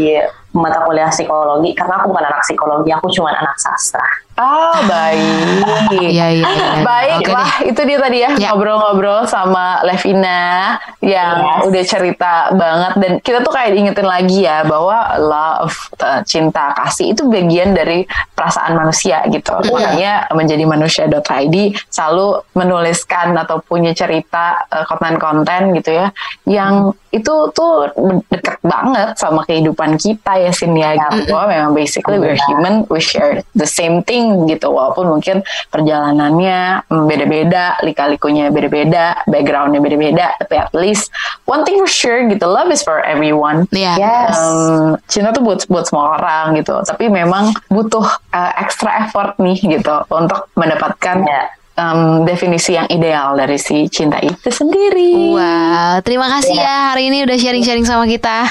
[0.54, 4.06] mata kuliah psikologi karena aku bukan anak psikologi, aku cuma anak sastra.
[4.34, 5.94] Ah, baik.
[5.94, 6.46] Iya, iya, iya.
[6.82, 7.70] Baik, Oke wah deh.
[7.70, 8.50] itu dia tadi ya Ya.
[8.50, 11.62] ngobrol-ngobrol sama Levina yang Yes.
[11.70, 17.14] udah cerita banget dan kita tuh kayak diingetin lagi ya bahwa love, uh, cinta, kasih
[17.14, 18.02] itu bagian dari
[18.34, 19.54] perasaan manusia gitu.
[19.70, 21.56] Makanya menjadi manusia.id
[21.86, 22.26] selalu
[22.58, 26.10] menuliskan atau punya cerita uh, konten-konten gitu ya
[26.42, 27.94] yang itu tuh
[28.26, 31.30] dekat banget sama kehidupan kita ya Sin ya gitu.
[31.30, 37.04] Bahwa memang basically we're human, we share the same thing gitu walaupun mungkin perjalanannya mm,
[37.08, 41.10] beda-beda, lika-likunya beda-beda, backgroundnya beda-beda, tapi at least
[41.44, 43.66] one thing for sure gitu, love is for everyone.
[43.70, 43.94] Iya.
[43.98, 44.34] Yes.
[44.36, 49.58] Um, cinta tuh buat buat semua orang gitu, tapi memang butuh uh, extra effort nih
[49.60, 51.48] gitu untuk mendapatkan Ya.
[51.80, 55.34] um, definisi yang ideal dari si cinta itu sendiri.
[55.34, 58.50] Wow, terima kasih ya hari ini udah sharing-sharing sama kita.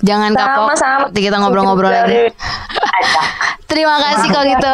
[0.00, 0.74] Jangan kapok.
[0.74, 1.06] Sama-sama.
[1.08, 2.32] Nanti kita ngobrol-ngobrol lagi.
[3.66, 4.72] Terima kasih kalau gitu.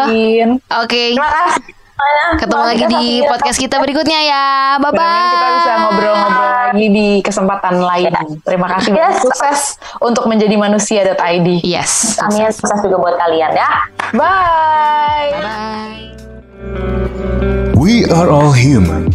[0.81, 1.03] Oke.
[1.15, 1.63] Terima kasih.
[2.37, 4.45] Ketemu lagi kita di podcast kita berikutnya ya.
[4.79, 5.31] Bye bye.
[5.33, 8.13] Kita bisa ngobrol-ngobrol lagi di kesempatan lain.
[8.43, 9.01] Terima kasih Yes.
[9.01, 9.23] banyak.
[9.23, 9.61] Sukses
[9.99, 11.49] untuk menjadi manusia.id.
[11.65, 12.21] Yes.
[12.21, 13.71] Amin, sukses juga buat kalian ya.
[14.13, 15.31] Bye.
[15.41, 16.05] Bye.
[17.77, 19.09] We are all human.